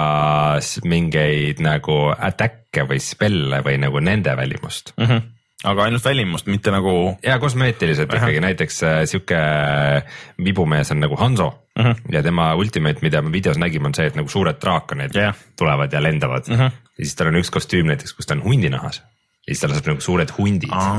[0.84, 5.04] mingeid nagu attack'e või spell'e või nagu nende välimust uh.
[5.04, 5.12] Mhm.
[5.12, 5.32] -huh
[5.64, 7.16] aga ainult välimust, mitte nagu.
[7.22, 8.16] ja kosmeetiliselt -huh.
[8.16, 9.38] ikkagi näiteks äh, sihuke
[10.44, 11.90] vibumees on nagu Hanso uh mhm.
[11.90, 12.12] -huh.
[12.12, 15.34] ja tema ultimate, mida me videos nägime, on see, et nagu suured draakonid yeah.
[15.58, 16.58] tulevad ja lendavad uh.
[16.58, 16.70] -huh.
[16.98, 19.02] ja siis tal on üks kostüüm näiteks, kus ta on hundinahas
[19.46, 20.96] ja siis ta laseb nagu suured hundid ah,.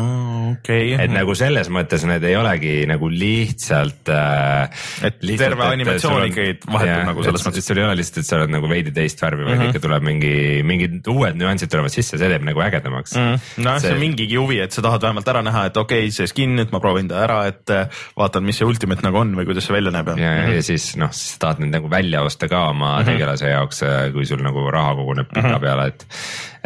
[0.48, 0.93] Okay.
[0.95, 4.86] et nagu selles mõttes need ei olegi nagu lihtsalt äh,.
[5.04, 7.68] et lihtsalt, terve animatsioon ikkagi vahetub nagu selles mõttes.
[7.68, 9.52] sul ei ole lihtsalt, et sa oled nagu veidi teist värvi mm, -hmm.
[9.52, 9.76] vaid mhm.
[9.76, 10.32] ikka tuleb mingi,
[10.64, 13.28] mingid uued nüansid tulevad sisse, see teeb nagu ägedamaks mm.
[13.36, 13.68] -hmm.
[13.68, 16.32] nojah, see on mingigi huvi, et sa tahad vähemalt ära näha, et okei okay,, see
[16.32, 19.52] skin, et ma proovin ta ära, et äh, vaatan, mis see ultimate nagu on või
[19.52, 20.56] kuidas see välja näeb ja, ja, mm -hmm.
[20.62, 23.12] ja siis noh, siis tahad neid nagu välja osta ka oma mm -hmm.
[23.12, 25.68] tegelase jaoks, äh, kui sul nagu raha koguneb pika mm -hmm.
[25.68, 26.08] peale, et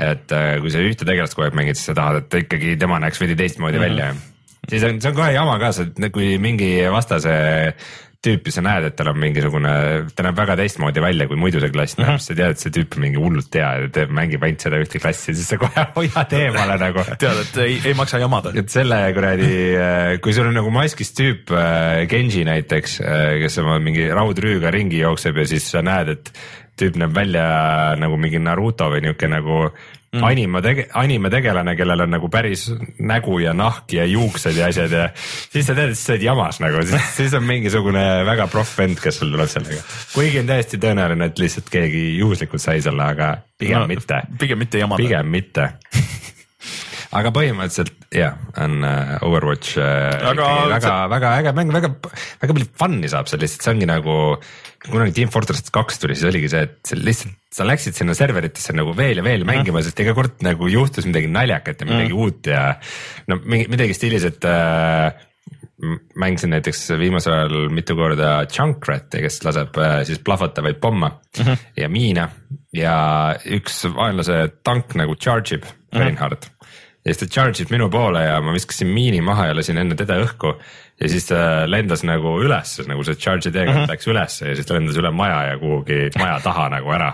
[0.02, 3.00] et äh, kui sa ühte tegelast kogu aeg mängid, siis sa tahad, et ikkagi tema
[3.04, 3.90] näeks veidi teistmoodi mm -hmm.
[3.90, 4.14] välja.
[4.70, 7.36] siis on, see on kohe jama ka, sa, kui mingi vastase
[8.22, 9.72] tüüpi sa näed, et tal on mingisugune,
[10.14, 12.22] ta näeb väga teistmoodi välja, kui muidu see klass näeb -hmm.
[12.22, 15.02] sa tead, et see tüüp on mingi hullult hea ja teeb, mängib ainult seda ühte
[15.02, 17.06] klassi, siis sa kohe hoiad eemale nagu.
[17.18, 18.54] tead, et ei, ei maksa jamada.
[18.54, 23.02] et selle kuradi, äh, kui sul on nagu maskis tüüp, äh, Genji näiteks,
[23.42, 26.34] kes oma mingi raudrüüga ringi jookseb ja siis sa näed, et
[26.80, 27.48] tüüp näeb välja
[28.00, 29.64] nagu mingi Naruto või niuke nagu
[30.12, 30.24] mm.
[30.24, 32.68] anime tege-, anime tegelane, kellel on nagu päris
[33.00, 36.62] nägu ja nahk ja juuksed ja asjad ja siis sa tead, et sa oled jamas
[36.64, 39.84] nagu, siis, siis on mingisugune väga proff vend, kes sul tuleb sellega.
[40.16, 44.24] kuigi on täiesti tõenäoline, et lihtsalt keegi juhuslikult sai selle, aga pigem no, mitte.
[44.42, 45.04] pigem mitte jamada.
[45.04, 45.72] pigem mitte
[47.12, 51.92] aga põhimõtteliselt jah, on uh, Overwatch uh, aga väga väga äge mäng, väga,
[52.44, 54.18] väga palju fun'i saab seal lihtsalt, see ongi nagu
[54.88, 58.94] kunagi Team Fortress kaks tuli, siis oligi see, et lihtsalt sa läksid sinna serveritesse nagu
[58.96, 59.90] veel ja veel mängima mm, -hmm.
[59.90, 62.62] sest iga kord nagu juhtus midagi naljakat ja midagi mm uut ja
[63.28, 65.12] no mingi midagi stiilis, et äh,
[66.16, 71.58] mängisin näiteks viimasel ajal mitu korda Junkrat'i, kes laseb äh, siis plahvatavaid pomme mm -hmm.
[71.78, 72.30] ja miine
[72.74, 72.96] ja
[73.46, 76.00] üks vaenlase tank nagu charge ib mm -hmm.
[76.00, 76.46] Reinhard
[77.02, 79.98] ja siis ta charge ib minu poole ja ma viskasin miini maha ja lasin enne
[79.98, 80.54] teda õhku
[81.02, 83.92] ja siis ta lendas nagu üles, nagu see charge'i teekond mm -hmm.
[83.92, 87.14] läks ülesse ja siis ta lendas üle maja ja kuhugi maja taha nagu ära.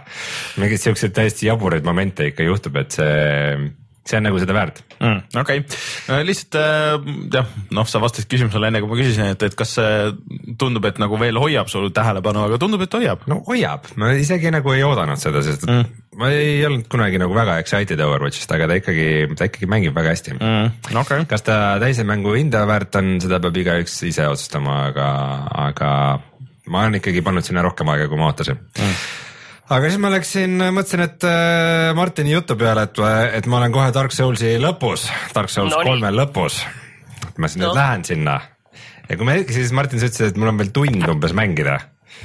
[0.58, 3.72] mingeid siukseid täiesti jaburaid momente ikka juhtub, et see
[4.08, 5.40] see on nagu seda väärt mm,.
[5.42, 9.56] okei okay., lihtsalt äh, jah, noh, sa vastasid küsimusele enne, kui ma küsisin, et, et
[9.56, 13.26] kas see tundub, et nagu veel hoiab sul tähelepanu, aga tundub, et hoiab.
[13.28, 16.07] no hoiab, ma isegi nagu ei oodanud seda, sest mm.
[16.18, 20.16] Ma ei olnud kunagi nagu väga excited Overwatchist, aga ta ikkagi, ta ikkagi mängib väga
[20.16, 20.96] hästi mm,.
[21.04, 21.28] Okay.
[21.30, 25.08] kas ta täismängu hinda väärt on, seda peab igaüks ise otsustama, aga,
[25.68, 25.92] aga
[26.74, 29.00] ma olen ikkagi pannud sinna rohkem aega, kui ma ootasin mm
[29.68, 33.02] aga siis ma läksin, mõtlesin, et äh, Martini jutu peale, et,
[33.36, 36.62] et ma olen kohe Dark Soulsi lõpus, Dark Souls no, kolme lõpus.
[37.28, 37.68] et ma siis no.
[37.68, 38.38] nüüd lähen sinna
[39.10, 41.36] ja kui ma ei eksi, siis Martin, sa ütlesid, et mul on veel tund umbes
[41.36, 41.80] mängida.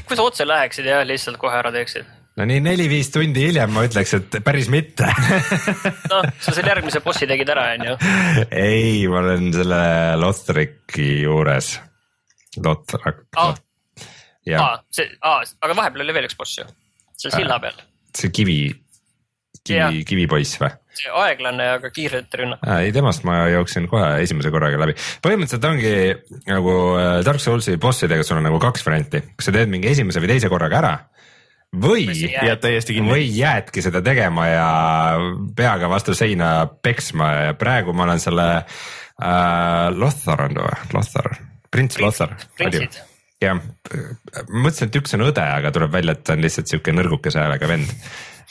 [0.06, 2.06] kui sa otse läheksid ja lihtsalt kohe ära teeksid?
[2.38, 5.08] No nii neli-viis tundi hiljem ma ütleks, et päris mitte
[6.12, 7.96] noh, sa selle järgmise bossi tegid ära, onju.
[8.48, 9.82] ei, ma olen selle
[10.20, 11.74] Lothriki juures.
[12.62, 13.54] Lothrak ah..
[14.58, 16.68] aa, see, aa, aga vahepeal oli veel üks boss ju,
[17.20, 17.76] seal silla peal.
[18.16, 18.60] see kivi,
[19.64, 20.72] kivi, kivipoiss või?
[20.96, 22.64] see aeglane, aga kiirelt rünnak.
[22.80, 24.96] ei, temast ma jooksin kohe esimese korraga läbi.
[25.24, 25.94] põhimõtteliselt ongi
[26.48, 30.20] nagu äh, Dark Soulsi bossidega, sul on nagu kaks varianti, kas sa teed mingi esimese
[30.20, 30.94] või teise korraga ära
[31.80, 33.10] või jääd täiesti kinni.
[33.10, 34.66] või jäädki seda tegema ja
[35.56, 41.32] peaga vastu seina peksma ja praegu ma olen selle äh, Lothar on ta või, Lothar,
[41.70, 42.36] prints Lothar.
[43.40, 43.62] jah,
[44.48, 47.68] mõtlesin, et üks on õde, aga tuleb välja, et ta on lihtsalt sihuke nõrgukese häälega
[47.70, 47.94] vend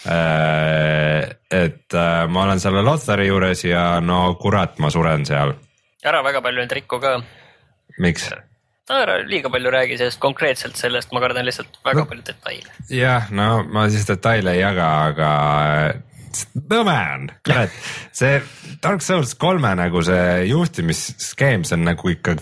[0.10, 1.30] äh,.
[1.52, 5.54] et äh, ma olen selle Lothari juures ja no kurat, ma suren seal.
[6.04, 7.20] ära väga palju neid rikku ka.
[8.00, 8.32] miks?
[8.90, 12.78] Ära liiga palju räägi sellest konkreetselt sellest, ma kardan lihtsalt väga no, palju detaile.
[12.90, 15.30] jah, no ma siis detaile ei jaga, aga
[16.72, 17.76] nõme on, kurat,
[18.16, 18.40] see
[18.84, 22.38] Dark Souls kolme nagu see juhtimisskeem, see on nagu ikka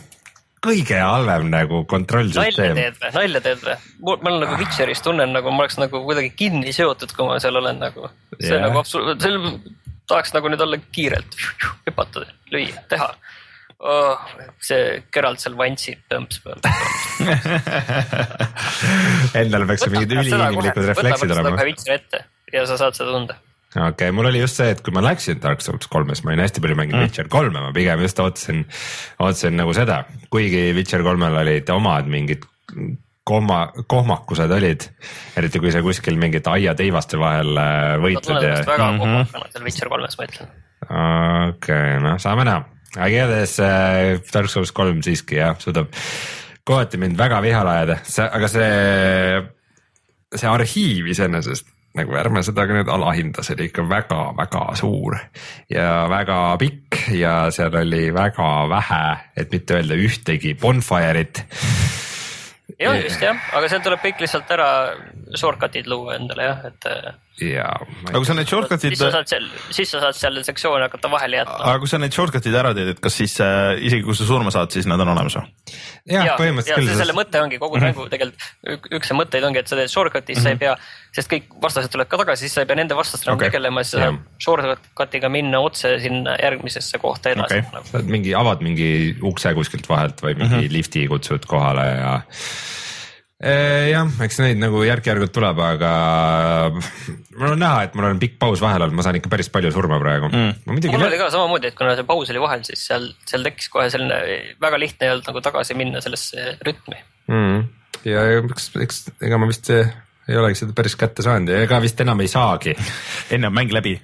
[0.63, 2.75] kõige halvem nagu kontrollsüsteem.
[2.75, 3.77] nalja teed või, nalja teed või?
[4.07, 7.59] ma olen nagu Witcheris tunnen nagu ma oleks nagu kuidagi kinni seotud, kui ma seal
[7.59, 8.11] olen nagu.
[8.37, 8.65] see yeah.
[8.67, 9.69] nagu absoluutselt,
[10.09, 11.37] tahaks nagu nüüd olla kiirelt
[11.87, 13.13] hüpata, lüüa, teha
[13.79, 14.17] oh,.
[14.63, 16.59] see Geralt seal vantsib tõmps peal
[19.39, 21.49] Endal peaks mingid üliinimlikud refleksid olema.
[21.49, 22.17] võta kohe vitsi ette
[22.53, 23.35] ja sa saad seda tunda
[23.75, 26.43] okei okay,, mul oli just see, et kui ma läksin Dark Souls kolmes, ma olin
[26.43, 27.07] hästi palju mänginud mm.
[27.09, 28.59] Witcher kolme, ma pigem just ootasin,
[29.21, 29.97] ootasin nagu seda,
[30.33, 32.41] kuigi Witcher kolmel olid omad mingid
[33.29, 34.81] kohma, kohmakused olid.
[35.37, 38.57] eriti kui sa kuskil mingite aiateivaste vahel äh, võitled ja.
[38.65, 39.05] väga mm -hmm.
[39.05, 40.47] kohmakana seal Witcher kolmes, ma ütlen.
[40.89, 42.65] okei okay,, noh, saame näha
[42.97, 45.91] igatahes äh, Dark Souls kolm siiski jah, suudab
[46.65, 49.43] kohati mind väga vihale ajada, see, aga see,
[50.35, 55.17] see arhiiv iseenesest nagu ärme seda ka nüüd alahinda, see oli ikka väga-väga suur
[55.73, 59.05] ja väga pikk ja seal oli väga vähe,
[59.41, 61.41] et mitte öelda ühtegi bonfire'it
[62.79, 64.69] ei olnud vist jah, aga seal tuleb kõik lihtsalt ära
[65.37, 66.87] shortcut'id luua endale jah, et.
[67.41, 67.75] Jaa.
[68.07, 68.95] aga kui sa need shortcut'id.
[68.95, 71.59] siis sa saad seal, siis sa saad seal sektsioone hakata vahele jätma.
[71.71, 74.53] aga kui sa need shortcut'id ära teed, et kas siis äh, isegi kui sa surma
[74.53, 75.45] saad, siis nad on olemas või?
[76.09, 77.01] jah ja,, põhimõtteliselt küll.
[77.01, 78.47] selle mõte ongi kogu mängu tegelikult,
[78.99, 80.47] üks mõtteid ongi, et sa teed shortcut'i, siis mm -hmm.
[80.47, 80.63] sa ei mhm.
[80.63, 83.49] pea, sest kõik vastased tulevad ka tagasi, siis sa ei pea nende vastastega okay.
[83.49, 87.85] tegelema, siis sa saad shortcut'iga minna otse sinna järgmisesse kohta edasi okay..
[87.91, 90.73] sa mingi, avad mingi ukse kuskilt vahelt või mingi mm -hmm.
[90.73, 92.13] lifti kutsud kohale ja
[93.39, 95.91] jah, eks neid nagu järk-järgult tuleb, aga
[96.75, 99.71] mul on näha, et mul on pikk paus vahel olnud, ma saan ikka päris palju
[99.75, 100.27] surma praegu.
[100.27, 100.57] Mm..
[100.67, 103.87] mul oli ka samamoodi, et kuna see paus oli vahel, siis seal, seal tekkis kohe
[103.93, 104.19] selline
[104.59, 106.99] väga lihtne ei olnud nagu tagasi minna sellesse rütmi.
[107.31, 107.63] Mm..
[108.09, 112.03] ja eks, eks ega ma vist ei olegi seda päris kätte saanud ja ega vist
[112.03, 112.75] enam ei saagi.
[113.31, 113.95] Enne on mäng läbi.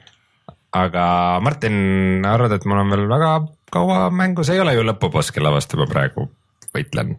[0.76, 1.04] aga
[1.44, 3.36] Martin, arvad, et mul on veel väga
[3.72, 6.30] kaua mängu, see ei ole ju lõpuboss, kelle vastu ma praegu
[6.76, 7.18] võitlen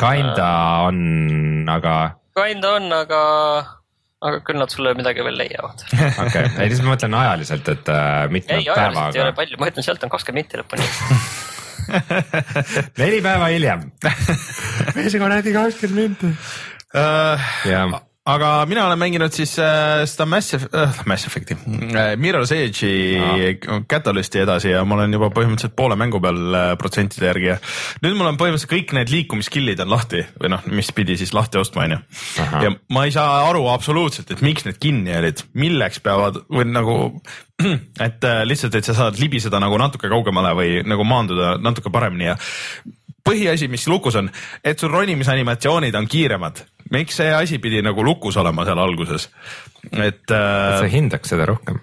[0.00, 0.50] Kinda
[0.86, 1.02] on,
[1.70, 1.96] aga.
[2.38, 3.20] Kinda on, aga,
[4.24, 5.84] aga küll nad sulle midagi veel leiavad.
[6.24, 9.14] okei, ei siis ma mõtlen ajaliselt, et äh, mitme ei, päevaga.
[9.16, 10.86] ei ole palju, ma ütlen, sealt on kakskümmend minti lõpuni
[13.00, 13.88] neli päeva hiljem
[14.94, 16.30] mis kuradi kakskümmend minti
[16.94, 18.06] uh,.
[18.28, 23.78] Aga mina olen mänginud siis äh, seda Mass, äh, Mass Effect'i äh,, Mirror's Edge'i no.
[23.88, 27.56] Catalyst'i edasi ja ma olen juba põhimõtteliselt poole mängu peal äh, protsentide järgi ja
[28.04, 31.62] nüüd mul on põhimõtteliselt kõik need liikumiskill'id on lahti või noh, mis pidi siis lahti
[31.62, 32.00] ostma, onju.
[32.66, 36.98] ja ma ei saa aru absoluutselt, et miks need kinni olid, milleks peavad või nagu
[38.06, 42.30] et äh, lihtsalt, et sa saad libiseda nagu natuke kaugemale või nagu maanduda natuke paremini
[42.30, 42.36] ja
[43.26, 44.30] põhiasi, mis lukus on,
[44.64, 46.64] et sul ronimisanimatsioonid on kiiremad.
[46.90, 49.28] miks see asi pidi nagu lukus olema seal alguses,
[49.92, 50.80] et äh,.
[50.80, 51.80] sa hindaks seda rohkem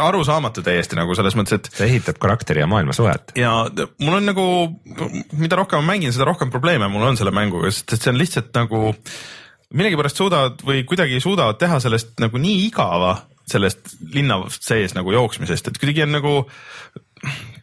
[0.00, 1.68] arusaamatu täiesti nagu selles mõttes, et.
[1.76, 3.34] sa ehitad karakteri ja maailma suhet.
[3.36, 3.66] ja
[4.00, 4.44] mul on nagu,
[5.36, 8.20] mida rohkem ma mängin, seda rohkem probleeme mul on selle mänguga, sest et see on
[8.20, 8.94] lihtsalt nagu
[9.76, 13.14] millegipärast suudavad või kuidagi suudavad teha sellest nagu nii igava,
[13.48, 16.34] sellest linna sees nagu jooksmisest, et kuidagi on nagu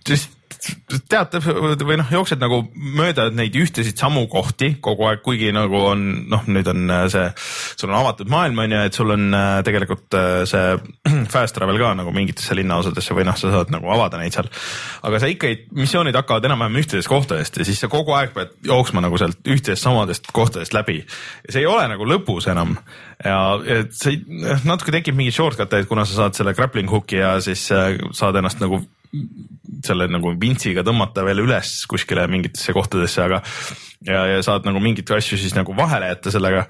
[0.09, 0.37] just
[1.10, 6.03] tead või noh, jooksed nagu mööda neid ühtesid samu kohti kogu aeg, kuigi nagu on
[6.32, 7.26] noh, nüüd on äh, see,
[7.80, 10.76] sul on avatud maailm on ju, et sul on äh, tegelikult äh, see
[11.34, 14.51] fast travel ka nagu mingitesse linnaosadesse või noh, sa saad nagu avada neid seal.
[15.07, 19.03] aga sa ikka, missioonid hakkavad enam-vähem ühtedest kohtadest ja siis sa kogu aeg pead jooksma
[19.05, 21.01] nagu sealt ühtedest samadest kohtadest läbi.
[21.47, 22.76] see ei ole nagu lõbus enam
[23.24, 23.39] ja
[23.80, 24.20] et see
[24.68, 28.60] natuke tekib mingi shortcut'e, et kuna sa saad selle grappling hook'i ja siis saad ennast
[28.64, 28.84] nagu
[29.86, 33.41] selle nagu vintsiga tõmmata veel üles kuskile mingitesse kohtadesse, aga
[34.05, 36.66] ja, ja saad nagu mingeid asju siis nagu vahele jätta sellega.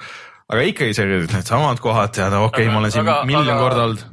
[0.50, 3.62] aga ikkagi see, needsamad kohad, tead, okei okay,, ma olen siin aga, miljon aga...
[3.62, 4.06] korda olnud.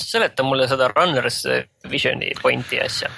[0.00, 1.42] seleta mulle seda Runners
[1.90, 3.10] Visioni pointi asja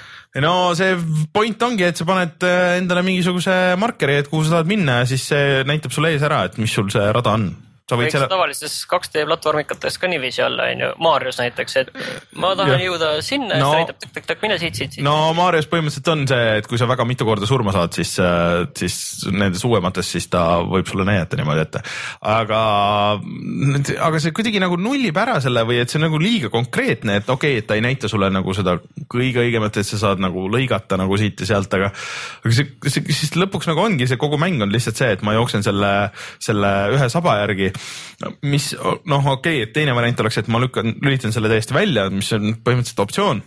[0.43, 0.95] no see
[1.33, 5.09] point ongi, et sa paned äh, endale mingisuguse markeri, et kuhu sa tahad minna ja
[5.09, 7.51] siis see näitab sulle ees ära, et mis sul see rada on
[7.99, 8.27] võid selle.
[8.31, 11.91] tavalistes 2D platvormikates ka niiviisi olla, on ju, Marios näiteks, et
[12.39, 12.87] ma tahan ja.
[12.87, 15.05] jõuda sinna no, ja siis ta näitab tõk-tõk-tõk, mine siit, siit, siit.
[15.05, 18.63] no Marios põhimõtteliselt on see, et kui sa väga mitu korda surma saad, siis, äh,
[18.77, 18.97] siis
[19.31, 21.83] nendes uuemates, siis ta võib sulle näidata niimoodi ette.
[22.33, 22.61] aga,
[24.09, 27.29] aga see kuidagi nagu nullib ära selle või et see on nagu liiga konkreetne, et
[27.29, 28.77] okei okay,, et ta ei näita sulle nagu seda
[29.11, 31.91] kõige õigemat, et sa saad nagu lõigata nagu siit ja sealt, aga,
[32.43, 35.35] aga see, see siis lõpuks nagu ongi see kogu mäng on lihtsalt see, et ma
[35.37, 35.91] jooksen selle,
[36.43, 37.71] selle ühe saba järgi
[38.41, 38.71] mis
[39.05, 42.31] noh, okei okay,, et teine variant oleks, et ma lükkan, lülitan selle täiesti välja, mis
[42.35, 43.43] on põhimõtteliselt optsioon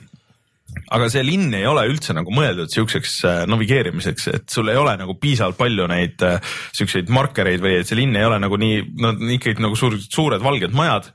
[0.92, 4.94] aga see linn ei ole üldse nagu mõeldud siukseks äh, navigeerimiseks, et sul ei ole
[5.00, 6.38] nagu piisavalt palju neid äh,
[6.76, 10.44] siukseid markereid või et see linn ei ole nagu nii, no ikkagi nagu suur, suured
[10.44, 11.10] valged majad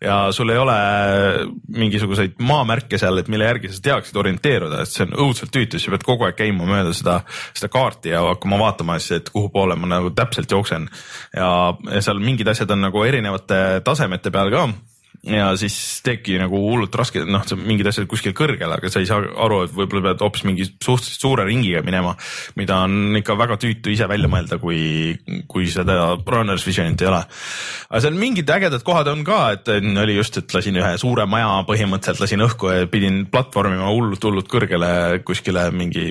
[0.00, 0.76] ja sul ei ole
[1.76, 5.94] mingisuguseid maamärke seal, et mille järgi sa teaksid orienteeruda, et see on õudselt tüütu, sa
[5.94, 7.20] pead kogu aeg käima mööda seda,
[7.56, 10.88] seda kaarti ja hakkama vaatama siis, et kuhu poole ma nagu täpselt jooksen.
[11.36, 11.48] ja,
[11.92, 14.68] ja seal mingid asjad on nagu erinevate tasemete peal ka
[15.26, 19.22] ja siis teebki nagu hullult raske, noh, mingid asjad kuskil kõrgel, aga sa ei saa
[19.46, 22.14] aru, et võib-olla pead hoopis mingi suhteliselt suure ringiga minema,
[22.58, 25.16] mida on ikka väga tüütu ise välja mõelda, kui,
[25.50, 27.22] kui seda Runner's Visionit ei ole.
[27.88, 31.62] aga seal mingid ägedad kohad on ka, et oli just, et lasin ühe suure maja
[31.68, 36.10] põhimõtteliselt lasin õhku ja pidin platvormima hullult, hullult kõrgele kuskile mingi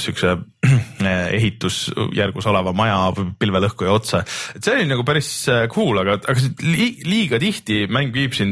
[0.00, 0.36] siukse
[1.38, 2.98] ehitusjärgus oleva maja
[3.38, 4.22] pilvel õhku ja otsa.
[4.56, 5.30] et see oli nagu päris
[5.72, 8.51] cool, aga, aga liiga tihti mäng viib sind,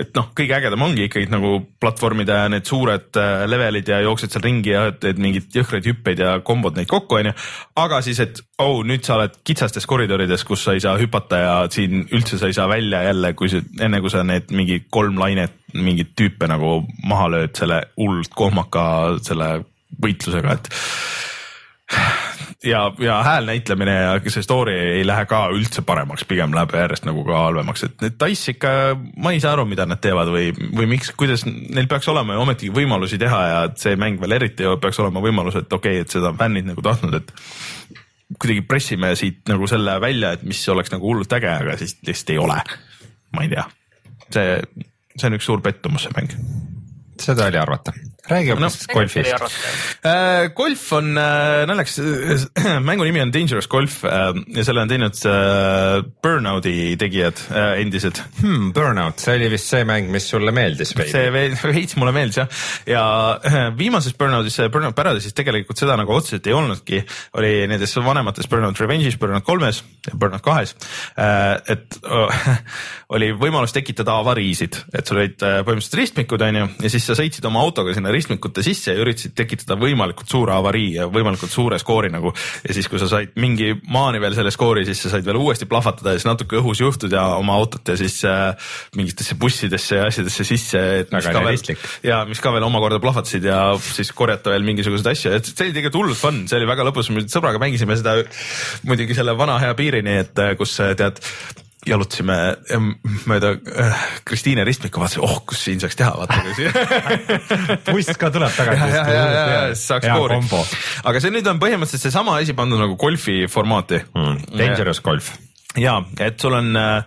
[0.00, 4.44] et noh, kõige ägedam ongi ikkagi nagu platvormide need suured äh, levelid ja jooksed seal
[4.44, 7.34] ringi ja teed mingeid jõhkraid hüppeid ja kombod neid kokku, onju.
[7.82, 11.54] aga siis, et oh, nüüd sa oled kitsastes koridorides, kus sa ei saa hüpata ja
[11.72, 15.18] siin üldse sa ei saa välja jälle, kui sa, enne kui sa need mingi kolm
[15.20, 18.84] lainet mingeid tüüpe nagu maha lööd selle hullult kohmaka
[19.22, 19.52] selle
[20.02, 20.70] võitlusega, et
[22.64, 27.06] ja, ja hääl näitlemine ja see story ei lähe ka üldse paremaks, pigem läheb järjest
[27.08, 28.72] nagu ka halvemaks, et need Dice ikka,
[29.16, 32.44] ma ei saa aru, mida nad teevad või, või miks, kuidas neil peaks olema ju
[32.44, 36.16] ometigi võimalusi teha ja see mäng veel eriti peaks olema võimalus, et okei okay,, et
[36.18, 37.34] seda on fännid nagu tahtnud, et
[38.38, 42.36] kuidagi pressime siit nagu selle välja, et mis oleks nagu hullult äge, aga siis lihtsalt
[42.36, 42.60] ei ole.
[43.36, 43.64] ma ei tea,
[44.34, 44.56] see,
[45.16, 46.34] see on üks suur pettumus, see mäng.
[47.20, 47.94] seda oli arvata
[48.30, 49.44] räägi hoopis no, golfist.
[50.06, 51.98] Äh, golf on äh, naljakas
[52.88, 55.18] mängu nimi on Dangerous Golf äh, ja selle on teinud
[56.22, 57.40] Burnouti tegijad
[57.80, 58.70] endised hmm,.
[58.76, 61.12] Burnout, see oli vist see mäng, mis sulle meeldis veidi?
[61.12, 61.30] see
[61.74, 67.02] veits mulle meeldis jah, ja viimases Burnoutis, Burnout Paradise'is tegelikult seda nagu otseselt ei olnudki,
[67.38, 70.76] oli nendes vanemates Burnout Revenge'is, Burnout kolmes ja Burnout kahes
[71.70, 71.98] et
[73.14, 77.62] oli võimalus tekitada avariisid, et sul olid põhimõtteliselt ristmikud onju ja siis sa sõitsid oma
[77.64, 82.32] autoga sinna ristmikute sisse ja üritasid tekitada võimalikult suure avarii ja võimalikult suure skoori nagu.
[82.66, 85.68] ja siis, kui sa said mingi maani veel selle skoori, siis sa said veel uuesti
[85.70, 90.08] plahvatada ja siis natuke õhus juhtud ja oma autot ja siis äh, mingitesse bussidesse ja
[90.10, 90.82] asjadesse sisse.
[91.10, 91.80] väga realistlik.
[92.06, 95.76] ja mis ka veel omakorda plahvatasid ja siis korjata veel mingisuguseid asju, et see oli
[95.76, 98.18] tegelikult hullult fun, see oli väga lõbus, me sõbraga mängisime seda
[98.88, 101.20] muidugi selle vana hea piirini, et äh, kus äh, tead
[101.88, 102.36] jalutasime
[103.30, 106.40] mööda äh, Kristiine ristmikku, vaatasime, oh, kus siin saaks teha, vaata
[107.94, 108.88] buss ka tuleb tagasi.
[108.92, 110.40] ja, ja, ja, ja saaks koori.
[111.08, 114.42] aga see nüüd on põhimõtteliselt seesama asi pandud nagu golfi formaati mm,.
[114.60, 115.32] Dangerous golf
[115.78, 117.04] ja et sul on äh,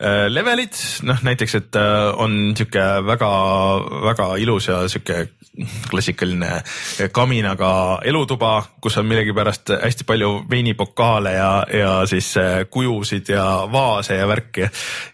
[0.00, 0.76] äh, levelid,
[1.08, 5.28] noh näiteks, et äh, on sihuke väga-väga ilus ja sihuke
[5.90, 6.60] klassikaline
[7.12, 7.70] kaminaga
[8.06, 14.28] elutuba, kus on millegipärast hästi palju veinipokaale ja, ja siis äh, kujusid ja vaase ja
[14.28, 14.68] värki.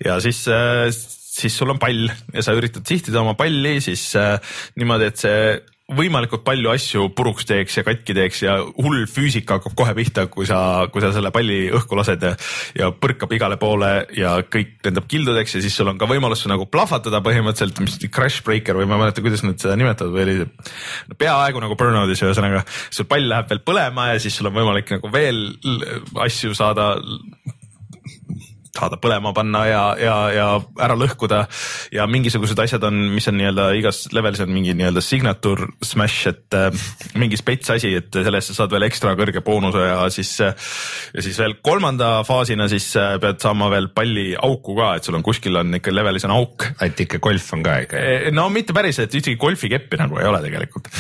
[0.05, 0.89] Ja siis äh,
[1.35, 4.13] siis sul on pall ja sa üritad sihtida oma palli siis
[4.79, 5.39] niimoodi, et see
[5.93, 10.47] võimalikult palju asju puruks teeks ja katki teeks ja hull füüsika hakkab kohe pihta, kui
[10.49, 12.31] sa, kui sa selle palli õhku lased ja,
[12.79, 16.65] ja põrkab igale poole ja kõik lendab kildudeks ja siis sul on ka võimalus nagu
[16.73, 20.39] plahvatada põhimõtteliselt, mis crash breaker või ma ei mäleta, kuidas nad seda nimetavad või oli
[20.47, 22.65] no, peaaegu nagu burnoutis ühesõnaga.
[22.89, 25.45] sul pall läheb veel põlema ja siis sul on võimalik nagu veel
[26.25, 26.95] asju saada
[28.75, 30.47] saada põlema panna ja, ja, ja
[30.83, 31.45] ära lõhkuda
[31.95, 36.57] ja mingisugused asjad on, mis on nii-öelda igas levelis on mingi nii-öelda signature smash, et
[36.59, 36.85] äh,
[37.21, 40.57] mingi spets asi, et selle eest sa saad veel ekstra kõrge boonuse ja siis äh,,
[41.15, 45.19] ja siis veel kolmanda faasina siis äh, pead saama veel palli auku ka, et sul
[45.21, 46.67] on kuskil on ikka levelis on auk.
[46.83, 48.03] et ikka golf on ka ikka?
[48.03, 50.91] E, no mitte päris, et ühtegi golfikeppi nagu ei ole tegelikult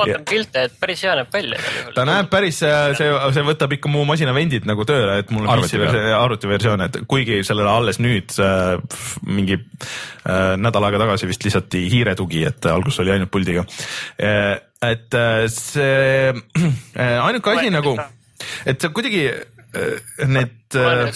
[0.00, 1.62] vaatan pilte, et päris hea näeb välja
[1.94, 5.54] ta näeb päris, see, see võtab ikka mu masina vendid nagu tööle, et mul on
[5.54, 8.76] arvuti peal arvutiversioone, et kuigi sellele alles nüüd äh,
[9.28, 13.66] mingi äh, nädal aega tagasi vist lisati hiiretugi, et alguses oli ainult puldiga
[14.18, 14.58] äh,.
[14.80, 15.12] et
[15.52, 17.92] see äh, ainuke asi nagu,
[18.64, 20.56] et see kuidagi äh, need.
[20.74, 21.12] Äh,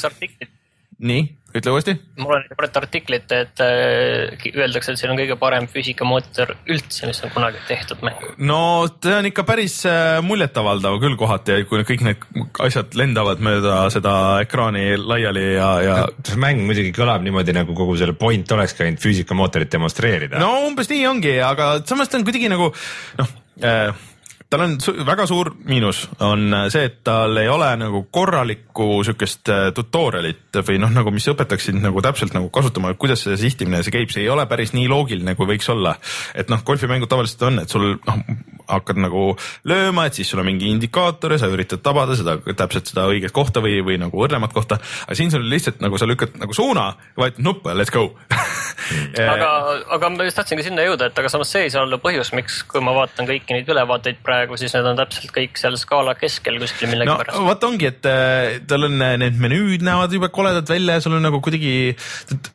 [1.05, 1.94] nii ütle uuesti.
[2.18, 7.20] mul on mõned artiklit, et äh, öeldakse, et see on kõige parem füüsikamootor üldse, mis
[7.26, 8.24] on kunagi tehtud mäng.
[8.38, 8.61] no
[8.92, 12.24] see on ikka päris äh, muljetavaldav küll kohati, kui kõik need
[12.64, 16.00] asjad lendavad mööda seda ekraani laiali ja, ja.
[16.26, 20.42] see mäng muidugi kõlab niimoodi, nagu kogu selle point olekski ainult füüsikamootorit demonstreerida.
[20.42, 22.72] no umbes nii ongi, aga samas ta on kuidagi nagu
[23.20, 24.05] noh äh,
[24.51, 24.74] tal on
[25.07, 30.78] väga suur miinus on see, et tal ei ole nagu korralikku siukest äh, tutorial'it või
[30.82, 34.24] noh, nagu mis õpetaks sind nagu täpselt nagu kasutama, kuidas see sihtimine, see käib, see
[34.24, 35.97] ei ole päris nii loogiline, kui võiks olla.
[36.34, 38.20] et noh, golfimängud tavaliselt on, et sul noh,
[38.68, 39.26] hakkad nagu
[39.68, 43.34] lööma, et siis sul on mingi indikaator ja sa üritad tabada seda täpselt seda õiget
[43.34, 44.78] kohta või, või nagu õrnemat kohta.
[45.07, 48.11] aga siin sul lihtsalt nagu sa lükkad nagu suuna, vajutad nuppu ja let's go
[49.34, 49.51] aga,
[49.97, 52.62] aga ma just tahtsingi sinna jõuda, et aga samas see ei saa olla põhjus, miks,
[52.68, 56.59] kui ma vaatan kõiki neid ülevaateid praegu, siis need on täpselt kõik seal skaala keskel
[56.62, 57.47] kuskil millegipärast no,.
[57.49, 61.16] vot ongi, et äh, tal on äh, need menüüd näevad jube koledad välja ja sul
[61.18, 61.95] on nagu kuidagi,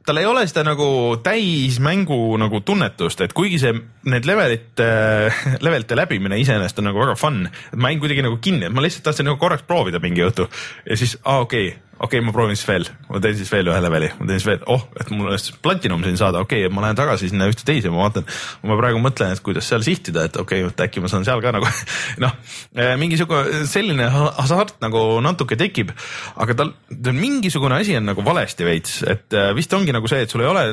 [0.08, 0.90] tal ei ole seda nagu
[1.26, 3.76] täismängu nagu tunnetust, et kuigi see,
[4.08, 8.40] need levelite, äh, levelite läbimine iseenesest on nagu väga fun, et ma jäin kuidagi nagu
[8.44, 10.48] kinni, et ma lihtsalt tahtsin nagu korraks proovida mingi õhtu.
[10.86, 13.50] Ja siis, aa ah, okei okay okei okay,, ma proovin siis veel, ma teen siis
[13.52, 16.64] veel ühe leveli, ma teen siis veel, oh, et mul oleks platinum siin saada, okei
[16.64, 18.28] okay,, ma lähen tagasi sinna ühte teise, ma vaatan.
[18.64, 21.44] ma praegu mõtlen, et kuidas seal sihtida, et okei okay,, et äkki ma saan seal
[21.44, 21.68] ka nagu
[22.24, 22.38] noh,
[22.72, 24.08] eh, mingisugune selline
[24.40, 25.92] hasart nagu natuke tekib,
[26.40, 30.24] aga tal, tal mingisugune asi on nagu valesti veits, et eh, vist ongi nagu see,
[30.24, 30.66] et sul ei ole,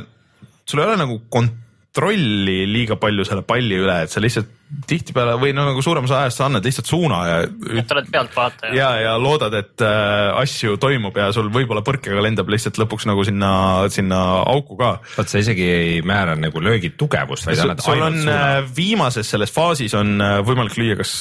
[0.62, 1.65] sul ei ole nagu kont-,
[1.96, 4.52] kontrolli liiga palju selle palli üle, et sa lihtsalt
[4.90, 7.36] tihtipeale või no nagu suuremas ajast sa annad lihtsalt suuna ja.
[7.80, 8.72] et oled pealtvaataja.
[8.74, 13.24] ja, ja loodad, et äh, asju toimub ja sul võib-olla põrkega lendab lihtsalt lõpuks nagu
[13.24, 13.50] sinna,
[13.94, 14.96] sinna auku ka.
[15.16, 18.36] vot sa isegi ei määra nagu löögi tugevust, vaid annad ainult on, suuna.
[18.36, 21.16] Äh, viimases selles faasis on äh, võimalik lüüa kas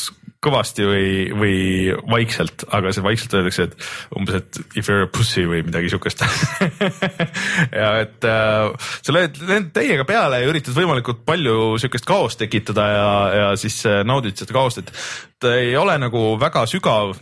[0.46, 1.58] kõvasti või, või
[2.12, 5.92] vaikselt, aga see vaikselt öeldakse, et umbes, et if you are a pussy või midagi
[5.94, 6.26] siukest.
[7.76, 9.38] Ja et äh, sa lööd,
[9.76, 14.56] täiega peale ja üritad võimalikult palju siukest kaost tekitada ja, ja siis äh, naudid seda
[14.56, 14.92] kaost, et
[15.42, 17.16] ta ei ole nagu väga sügav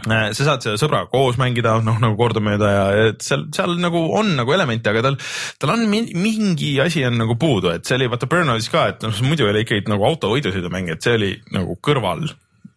[0.00, 4.30] sa saad selle sõbraga koos mängida, noh nagu kordamööda ja et seal, seal nagu on
[4.38, 5.18] nagu elemente, aga tal,
[5.60, 9.12] tal on mingi asi on nagu puudu, et see oli vaata Burnoutis ka, et noh,
[9.26, 12.24] muidu oli ikkagi nagu autovõidusõidumäng, et see oli nagu kõrval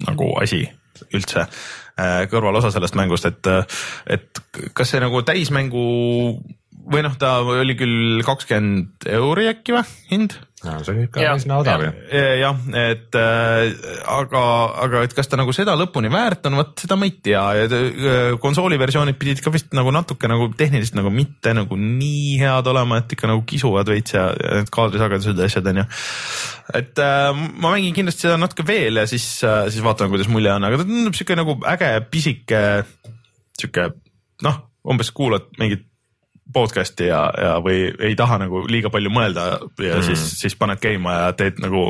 [0.04, 0.66] nagu asi
[1.16, 3.52] üldse äh, kõrvalosa sellest mängust, et,
[4.12, 4.44] et
[4.76, 5.88] kas see nagu täismängu
[6.86, 10.36] või noh, ta oli küll kakskümmend euri äkki või hind
[10.66, 11.92] no see on ikka päris odav ju.
[12.42, 13.76] jah, et äh,
[14.16, 14.44] aga,
[14.86, 17.68] aga et kas ta nagu seda lõpuni väärt on, vot seda ma ei tea ja
[17.70, 22.70] äh, konsooli versioonid pidid ka vist nagu natuke nagu tehniliselt nagu mitte nagu nii head
[22.72, 25.88] olema, et ikka nagu kisuvad veits ja, ja need kaadrisagedused ja asjad on ju.
[26.82, 30.54] et äh, ma mängin kindlasti seda natuke veel ja siis äh,, siis vaatame, kuidas mulje
[30.54, 32.64] on, aga ta tundub sihuke nagu äge pisike
[33.60, 33.92] sihuke
[34.46, 35.86] noh, umbes kuulad mingit
[36.54, 39.48] podcast'i ja, ja või ei taha nagu liiga palju mõelda
[39.82, 40.06] ja mm.
[40.06, 41.88] siis, siis paned käima ja teed nagu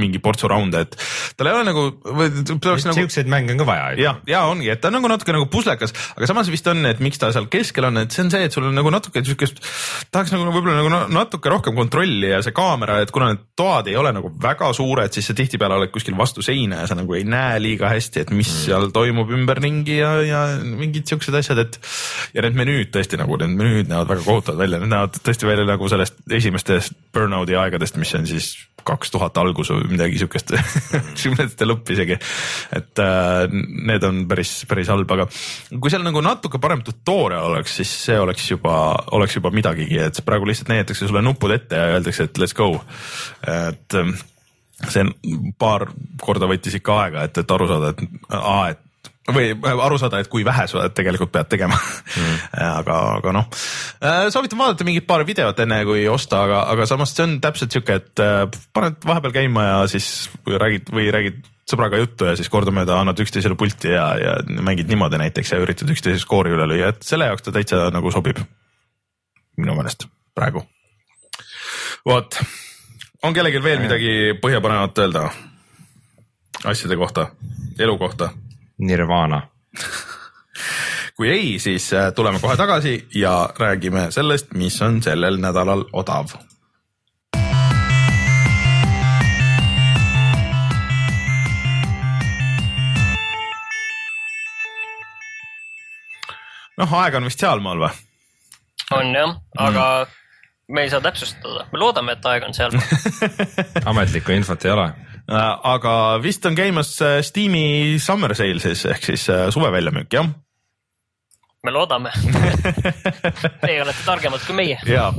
[0.00, 0.96] mingi portsu raunde, et
[1.38, 1.84] tal ei ole nagu.
[2.08, 2.94] Nagu...
[2.96, 3.90] siukseid mänge on ka vaja.
[4.00, 7.02] ja, ja ongi, et ta on nagu natuke nagu puslekas, aga samas vist on, et
[7.04, 9.60] miks ta seal keskel on, et see on see, et sul on nagu natuke siukest,
[10.14, 13.96] tahaks nagu võib-olla nagu natuke rohkem kontrolli ja see kaamera, et kuna need toad ei
[13.98, 17.26] ole nagu väga suured, siis sa tihtipeale oled kuskil vastu seina ja sa nagu ei
[17.28, 18.64] näe liiga hästi, et mis mm.
[18.66, 21.80] seal toimub ümberringi ja, ja mingid siuksed asjad, et.
[22.36, 25.68] ja need menüüd tõesti nagu need menüüd näevad väga kohutavad välja, need näevad tõesti välja
[25.68, 28.52] nagu sellest esimestest Burnouti aegadest, mis on siis
[28.86, 30.54] kaks tuhat algus või midagi siukest
[31.22, 32.18] kümnendate lõpp isegi.
[32.78, 33.44] et äh,
[33.90, 35.28] need on päris, päris halb, aga
[35.76, 38.74] kui seal nagu natuke parem tutorial oleks, siis see oleks juba,
[39.16, 42.74] oleks juba midagigi, et praegu lihtsalt näidatakse sulle nupud ette ja öeldakse, et let's go.
[43.46, 44.16] et ähm,
[44.86, 45.06] see
[45.58, 45.88] paar
[46.22, 48.84] korda võttis ikka aega, et, et aru saada, et aa, et
[49.34, 52.38] või aru saada, et kui vähe sa tegelikult pead tegema mm.
[52.80, 53.48] aga, aga noh,
[54.00, 57.74] äh, soovitan vaadata mingit paar videot enne kui osta, aga, aga samas see on täpselt
[57.74, 58.44] sihuke, et äh,
[58.76, 63.56] paned vahepeal käima ja siis räägid või räägid sõbraga juttu ja siis kordamööda annad üksteisele
[63.58, 67.44] pulti ja, ja mängid niimoodi näiteks ja üritad üksteise skoori üle lüüa, et selle jaoks
[67.44, 68.40] ta täitsa nagu sobib.
[69.58, 70.06] minu meelest
[70.38, 70.64] praegu.
[72.06, 72.40] vot,
[73.22, 75.28] on kellelgi veel midagi põhjapanevat öelda
[76.64, 77.30] asjade kohta,
[77.78, 78.32] elu kohta?
[78.78, 79.42] Nirvana.
[81.16, 86.30] Kui ei, siis äh, tuleme kohe tagasi ja räägime sellest, mis on sellel nädalal odav.
[96.78, 97.90] Noh, aeg on vist sealmaal või?
[98.94, 100.12] on jah, aga mm.
[100.72, 102.86] me ei saa täpsustada, me loodame, et aeg on sealmaal.
[103.90, 104.86] Ametlikku infot ei ole
[105.28, 110.30] aga vist on käimas äh, Steam'i summer sale siis ehk siis äh, suve väljamüük jah?
[111.64, 112.12] me loodame
[113.64, 114.78] Teie olete targemad kui meie.
[114.88, 115.10] ja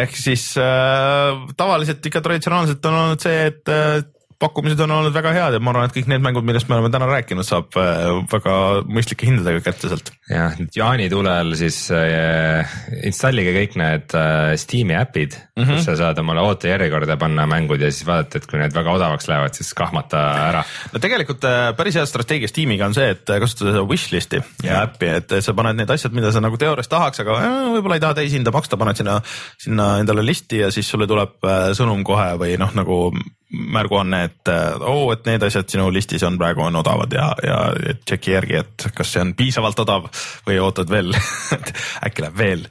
[0.00, 4.00] ehk siis äh, tavaliselt ikka traditsionaalselt on olnud see, et äh,
[4.40, 6.90] pakkumised on olnud väga head ja ma arvan, et kõik need mängud, millest me oleme
[6.92, 8.54] täna rääkinud, saab äh, väga
[8.88, 10.12] mõistlike hindadega kätte sealt.
[10.30, 12.70] jah, jaanitulel siis äh,
[13.04, 15.74] installige kõik need äh, Steam'i äpid mm, -hmm.
[15.76, 19.28] kus sa saad omale ootejärjekorda panna mängud ja siis vaadata, et kui need väga odavaks
[19.28, 20.64] lähevad, siis kahmata ära.
[20.92, 25.12] no tegelikult äh, päris hea strateegia Steamiga on see, et kasutada seda wishlist'i ja äppi,
[25.20, 28.16] et sa paned need asjad, mida sa nagu teoorias tahaks, aga äh, võib-olla ei taha
[28.22, 29.20] täishinda maksta, paned sinna,
[29.60, 33.02] sinna endale listi ja siis sulle tuleb äh, sõnum kohe või noh, nagu
[33.50, 37.58] märguanne, et oo oh,, et need asjad sinu listis on praegu on odavad ja, ja
[37.98, 40.06] tšeki järgi, et kas see on piisavalt odav
[40.46, 41.10] või ootad veel
[41.56, 41.72] et
[42.06, 42.64] äkki läheb veel.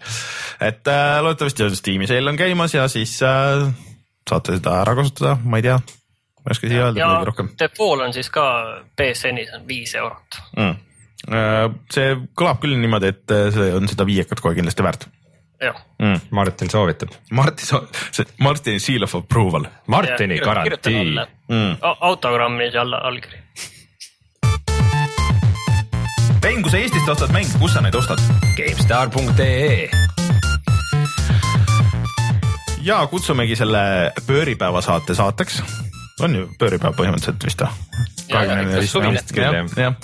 [0.63, 3.67] et äh, loodetavasti Steam'i sale on käimas ja siis äh,
[4.30, 7.53] saate seda ära kasutada, ma ei tea, ma ei oska siia öelda midagi rohkem.
[7.77, 8.45] Fall on siis ka
[8.95, 10.86] BSN-is on viis eurot mm..
[11.30, 15.09] Äh, see kõlab küll niimoodi, et äh, see on seda viiekat kohe kindlasti väärt
[15.99, 16.20] Mm.
[16.30, 17.10] Martin soovitab.
[17.32, 19.66] Martin, see Martini seal of approval.
[19.88, 21.18] Martini ja, garantii.
[21.49, 21.78] Mm.
[21.99, 23.43] autogrammi alla allkiri.
[26.43, 28.24] Rein, kui sa Eestist ostad mänge, kus sa neid ostad?
[28.55, 29.89] GameStar.ee
[32.82, 33.82] ja kutsumegi selle
[34.28, 35.60] pööripäeva saate saateks
[36.26, 37.72] on ju pööripäev põhimõtteliselt vist või?
[39.84, 39.95] jah.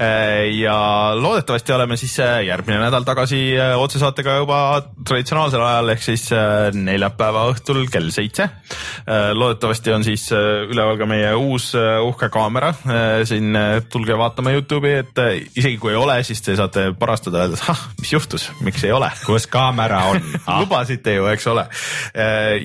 [0.00, 0.76] Äh, ja
[1.18, 4.58] loodetavasti oleme siis äh, järgmine nädal tagasi äh, otsesaatega juba
[5.04, 6.26] traditsionaalsel ajal ehk siis
[6.74, 8.48] neljapäeva õhtul kell seitse.
[9.34, 12.72] loodetavasti on siis üleval ka meie uus uhke kaamera.
[13.28, 13.56] siin
[13.92, 15.20] tulge vaatama Youtube'i, et
[15.56, 19.10] isegi kui ei ole, siis te saate parastada, öeldes, ah, mis juhtus, miks ei ole.
[19.26, 20.22] kus kaamera on
[20.62, 21.66] lubasite ju, eks ole.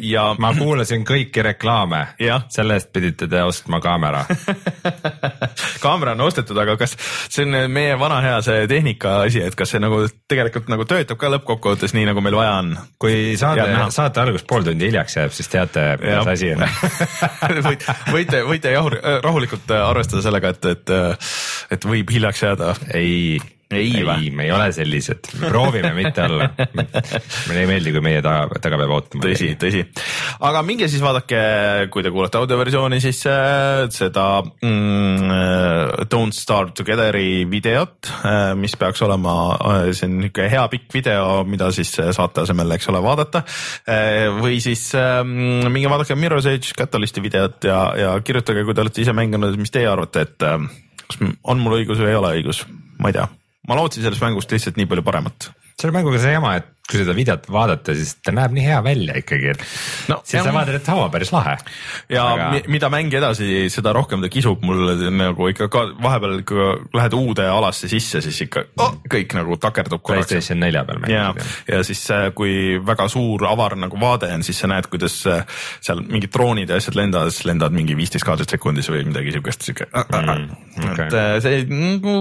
[0.01, 2.05] ja ma kuulasin kõiki reklaame,
[2.53, 4.25] selle eest pidite te ostma kaamera?
[5.83, 9.71] Kaamera on ostetud, aga kas see on meie vana hea see tehnika asi, et kas
[9.73, 12.73] see nagu tegelikult nagu töötab ka lõppkokkuvõttes nii, nagu meil vaja on?
[12.99, 16.65] kui saade, saate algus pool tundi hiljaks jääb, siis teate, mis asi on.
[17.69, 18.73] Võite, võite, võite
[19.23, 20.91] rahulikult arvestada sellega, et, et,
[21.75, 22.73] et võib hiljaks jääda.
[22.97, 23.39] ei
[23.71, 26.47] ei, ei, me ei ole sellised, proovime mitte olla.
[26.57, 29.21] meile ei meeldi, kui meie taga, taga peab ootama.
[29.27, 29.83] tõsi, tõsi.
[30.47, 31.41] aga minge siis vaadake,
[31.93, 38.73] kui te kuulate audioversiooni, siis äh, seda mm, äh, Don't Starve Together'i videot äh,, mis
[38.79, 42.89] peaks olema äh,, see on niisugune hea pikk video, mida siis äh, saate asemel, eks
[42.89, 43.43] ole, vaadata
[43.85, 44.31] äh,.
[44.39, 49.05] või siis äh, minge vaadake Mirror's Edge Catalysti videot ja, ja kirjutage, kui te olete
[49.05, 50.57] ise mänginud, mis teie arvate, et äh,
[51.05, 52.65] kas on mul õigus või ei ole õigus,
[52.97, 53.29] ma ei tea
[53.69, 55.51] ma lootsin sellest mängust lihtsalt nii palju paremat.
[55.79, 59.15] Selle mänguga see jama, et kui seda videot vaadata, siis ta näeb nii hea välja
[59.19, 59.63] ikkagi, et
[60.09, 61.55] no, siis sa vaatad, et oo, päris lahe.
[62.09, 62.47] ja Aga...
[62.71, 67.45] mida mäng edasi, seda rohkem ta kisub mulle nagu ikka ka vahepeal ikka lähed uude
[67.49, 70.31] alasse sisse, siis ikka oh, kõik nagu takerdub korraks.
[70.31, 71.15] PlayStation nelja peal mängid.
[71.15, 71.27] ja,
[71.69, 75.45] ja siis äh, kui väga suur avar nagu vaade on, siis sa näed, kuidas äh,
[75.85, 79.69] seal mingid droonid ja asjad lendavad, siis lendavad mingi viisteist kaadrit sekundis või midagi siukest,
[79.69, 80.49] siuke mm,.
[80.79, 81.05] Okay.
[81.05, 82.17] et äh, see nagu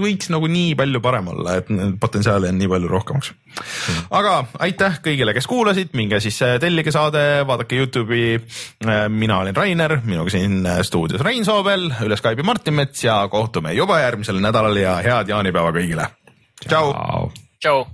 [0.00, 3.32] võiks nagu nii palju parem olla, et potentsiaali on nii palju rohkemaks
[4.14, 4.34] aga
[4.64, 8.38] aitäh kõigile, kes kuulasid, minge siis äh, tellige saade, vaadake Youtube'i.
[8.84, 13.20] Äh, mina olen Rainer, minuga siin äh, stuudios Rein Soobel, üle Skype'i Martin Mets ja
[13.32, 16.10] kohtume juba järgmisel nädalal ja head jaanipäeva kõigile.
[16.66, 16.94] tšau.
[17.60, 17.84] tšau.